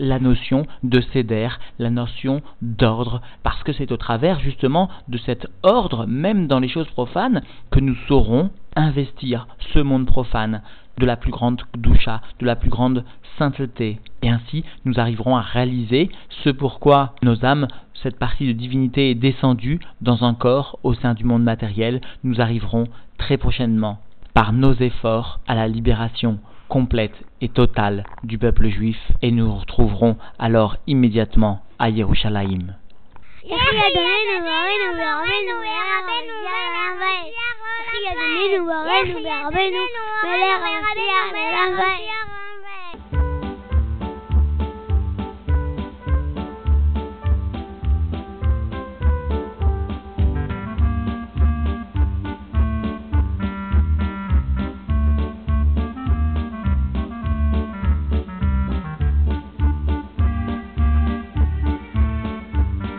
la 0.00 0.18
notion 0.18 0.66
de 0.82 1.00
céder, 1.12 1.48
la 1.78 1.90
notion 1.90 2.40
d'ordre, 2.62 3.20
parce 3.44 3.62
que 3.62 3.72
c'est 3.72 3.92
au 3.92 3.96
travers 3.96 4.40
justement 4.40 4.88
de 5.08 5.18
cet 5.18 5.46
ordre, 5.62 6.06
même 6.06 6.48
dans 6.48 6.58
les 6.58 6.68
choses 6.68 6.88
profanes, 6.88 7.42
que 7.70 7.80
nous 7.80 7.96
saurons 8.08 8.50
investir 8.74 9.46
ce 9.72 9.78
monde 9.78 10.06
profane 10.06 10.62
de 10.98 11.06
la 11.06 11.16
plus 11.16 11.30
grande 11.30 11.62
doucha, 11.76 12.20
de 12.40 12.46
la 12.46 12.56
plus 12.56 12.70
grande 12.70 13.04
sainteté. 13.38 14.00
Et 14.22 14.30
ainsi, 14.30 14.64
nous 14.84 14.98
arriverons 14.98 15.36
à 15.36 15.42
réaliser 15.42 16.10
ce 16.44 16.50
pourquoi 16.50 17.14
nos 17.22 17.44
âmes, 17.44 17.68
cette 18.02 18.18
partie 18.18 18.46
de 18.46 18.52
divinité 18.52 19.10
est 19.10 19.14
descendue 19.14 19.80
dans 20.00 20.24
un 20.24 20.34
corps 20.34 20.78
au 20.82 20.94
sein 20.94 21.14
du 21.14 21.24
monde 21.24 21.42
matériel, 21.42 22.00
nous 22.24 22.40
arriverons 22.40 22.84
très 23.18 23.36
prochainement, 23.36 23.98
par 24.32 24.52
nos 24.54 24.72
efforts, 24.74 25.40
à 25.46 25.54
la 25.54 25.68
libération 25.68 26.38
complète 26.70 27.16
et 27.42 27.48
totale 27.48 28.04
du 28.22 28.38
peuple 28.38 28.68
juif 28.68 28.96
et 29.22 29.32
nous 29.32 29.52
retrouverons 29.52 30.16
alors 30.38 30.76
immédiatement 30.86 31.60
à 31.78 31.90
Yerushalayim. 31.90 32.76